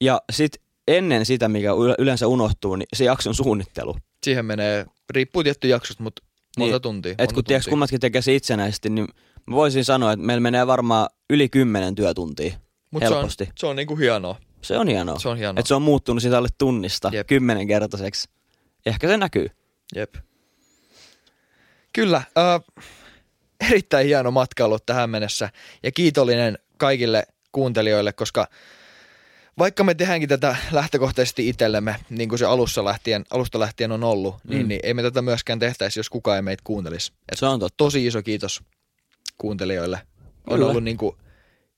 Ja 0.00 0.22
sitten 0.32 0.62
ennen 0.88 1.26
sitä, 1.26 1.48
mikä 1.48 1.72
yle- 1.72 1.94
yleensä 1.98 2.26
unohtuu, 2.26 2.76
niin 2.76 2.86
se 2.96 3.04
jakson 3.04 3.34
suunnittelu. 3.34 3.96
Siihen 4.24 4.44
menee, 4.44 4.86
riippuu 5.10 5.42
tietty 5.42 5.68
jaksosta, 5.68 6.02
mutta 6.02 6.22
monta 6.58 6.72
Niin, 6.74 6.82
tuntia. 6.82 7.14
Et 7.18 7.32
kun 7.32 7.44
kummatkin 7.70 8.00
tekee 8.00 8.22
se 8.22 8.34
itsenäisesti, 8.34 8.90
niin 8.90 9.06
mä 9.46 9.56
voisin 9.56 9.84
sanoa, 9.84 10.12
että 10.12 10.26
meillä 10.26 10.40
menee 10.40 10.66
varmaan 10.66 11.08
yli 11.30 11.48
kymmenen 11.48 11.94
työtuntia. 11.94 12.54
Mut 12.90 13.02
se 13.02 13.08
on, 13.08 13.14
helposti. 13.14 13.48
se 13.58 13.66
on 13.66 13.76
niinku 13.76 13.96
hienoa. 13.96 14.36
Se 14.62 14.78
on 14.78 14.88
hienoa. 14.88 15.18
Se 15.18 15.28
on 15.28 15.36
hienoa. 15.38 15.60
Että 15.60 15.68
se 15.68 15.74
on 15.74 15.82
muuttunut 15.82 16.22
siitä 16.22 16.38
alle 16.38 16.48
tunnista 16.58 17.10
Jep. 17.12 17.26
kymmenenkertaiseksi. 17.26 18.28
Ehkä 18.86 19.08
se 19.08 19.16
näkyy. 19.16 19.50
Jep. 19.94 20.14
Kyllä, 21.92 22.16
äh, 22.16 22.84
erittäin 23.70 24.06
hieno 24.06 24.30
matka 24.30 24.64
ollut 24.64 24.86
tähän 24.86 25.10
mennessä 25.10 25.50
ja 25.82 25.92
kiitollinen 25.92 26.58
kaikille 26.76 27.22
kuuntelijoille, 27.52 28.12
koska 28.12 28.46
vaikka 29.58 29.84
me 29.84 29.94
tehdäänkin 29.94 30.28
tätä 30.28 30.56
lähtökohtaisesti 30.72 31.48
itsellemme, 31.48 31.96
niin 32.10 32.28
kuin 32.28 32.38
se 32.38 32.44
alussa 32.44 32.84
lähtien, 32.84 33.24
alusta 33.30 33.60
lähtien 33.60 33.92
on 33.92 34.04
ollut, 34.04 34.34
mm. 34.44 34.50
niin, 34.50 34.62
Mm. 34.62 34.68
niin 34.68 34.80
ei 34.82 34.94
me 34.94 35.02
tätä 35.02 35.22
myöskään 35.22 35.58
tehtäisi, 35.58 35.98
jos 35.98 36.10
kukaan 36.10 36.36
ei 36.36 36.42
meitä 36.42 36.62
kuuntelisi. 36.66 37.12
Et 37.32 37.38
Se 37.38 37.46
on 37.46 37.60
totta. 37.60 37.74
tosi 37.76 38.06
iso 38.06 38.22
kiitos 38.22 38.62
kuuntelijoille. 39.38 39.98
On 40.46 40.54
Kyllä. 40.56 40.70
ollut 40.70 40.84
niin 40.84 40.96
kuin 40.96 41.16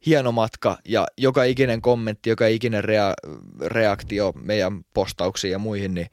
hieno 0.07 0.33
matka 0.33 0.79
ja 0.85 1.07
joka 1.19 1.45
ikinen 1.45 1.83
kommentti, 1.83 2.31
joka 2.31 2.47
ikinen 2.47 2.85
rea- 2.85 3.15
reaktio 3.67 4.33
meidän 4.43 4.85
postauksiin 4.95 5.53
ja 5.53 5.59
muihin, 5.59 5.95
niin 5.95 6.07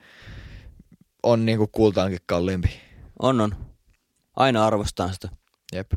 on 1.24 1.46
niin 1.46 1.58
kuin 1.58 1.70
kultaankin 1.72 2.20
kalliimpi. 2.26 2.82
On, 3.20 3.42
on. 3.42 3.56
Aina 4.36 4.66
arvostan 4.66 5.14
sitä. 5.14 5.30
Jep. 5.74 5.92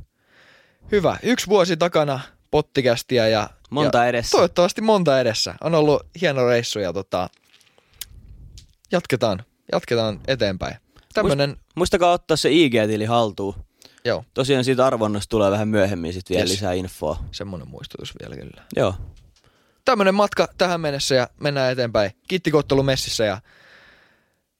Hyvä. 0.92 1.16
Yksi 1.22 1.46
vuosi 1.46 1.76
takana 1.76 2.20
pottikästiä 2.50 3.28
ja, 3.28 3.50
Monta 3.70 3.98
ja 3.98 4.06
edessä. 4.06 4.30
toivottavasti 4.30 4.80
monta 4.80 5.20
edessä. 5.20 5.54
On 5.60 5.74
ollut 5.74 6.02
hieno 6.20 6.46
reissu 6.46 6.78
ja 6.78 6.92
tota, 6.92 7.28
jatketaan, 8.92 9.42
jatketaan 9.72 10.20
eteenpäin. 10.26 10.76
Tämmönen, 11.14 11.56
Muistakaa 11.74 12.12
ottaa 12.12 12.36
se 12.36 12.48
IG-tili 12.50 13.04
haltuun. 13.04 13.54
joo, 14.04 14.24
Tosiaan 14.34 14.64
siitä 14.64 14.86
arvonnasta 14.86 15.30
tulee 15.30 15.50
vähän 15.50 15.68
myöhemmin 15.68 16.12
sit 16.12 16.30
vielä 16.30 16.42
Yes. 16.42 16.50
lisää 16.50 16.72
infoa. 16.72 17.24
semmonen 17.32 17.68
muistutus 17.68 18.14
vielä 18.22 18.36
kyllä. 18.36 18.62
Joo. 18.76 18.94
Tämmönen 19.84 20.14
matka 20.14 20.48
tähän 20.58 20.80
mennessä 20.80 21.14
ja 21.14 21.28
mennään 21.40 21.72
eteenpäin. 21.72 22.10
Kiitti 22.28 22.50
messissä 22.84 23.24
ja 23.24 23.40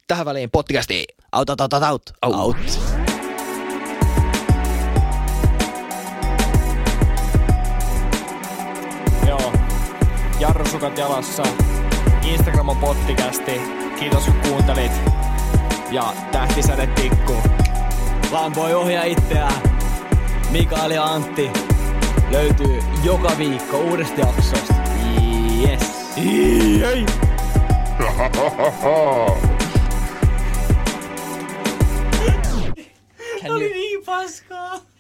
tähän 0.06 0.26
väliin 0.26 0.50
pottikästi. 0.50 1.04
Out, 1.32 1.50
out, 1.50 1.60
out, 1.60 1.72
out, 1.72 1.82
out. 1.82 2.02
Out. 2.22 2.56
Joo. 9.26 9.52
Jarrusukat 10.40 10.98
jalassa. 10.98 11.42
Instagram 12.22 12.68
on 12.68 12.76
pottikästi. 12.76 13.60
Kiitos 13.98 14.24
kun 14.24 14.34
kuuntelit. 14.48 14.92
Ja 15.90 16.14
tähtisäde 16.32 16.86
tikku. 16.86 17.36
Vaan 18.32 18.54
voi 18.54 18.74
ohjaa 18.74 19.04
itseään. 19.04 19.62
Mikael 20.50 20.90
ja 20.90 21.04
Antti 21.04 21.50
löytyy 22.30 22.82
joka 23.04 23.32
viikko 23.38 23.78
uudesta 23.78 24.20
jaksosta. 24.20 24.74
Yes. 25.62 26.16
Jei. 26.16 27.06
Oli 33.50 33.72
niin 33.72 34.04
paskaa. 34.04 34.91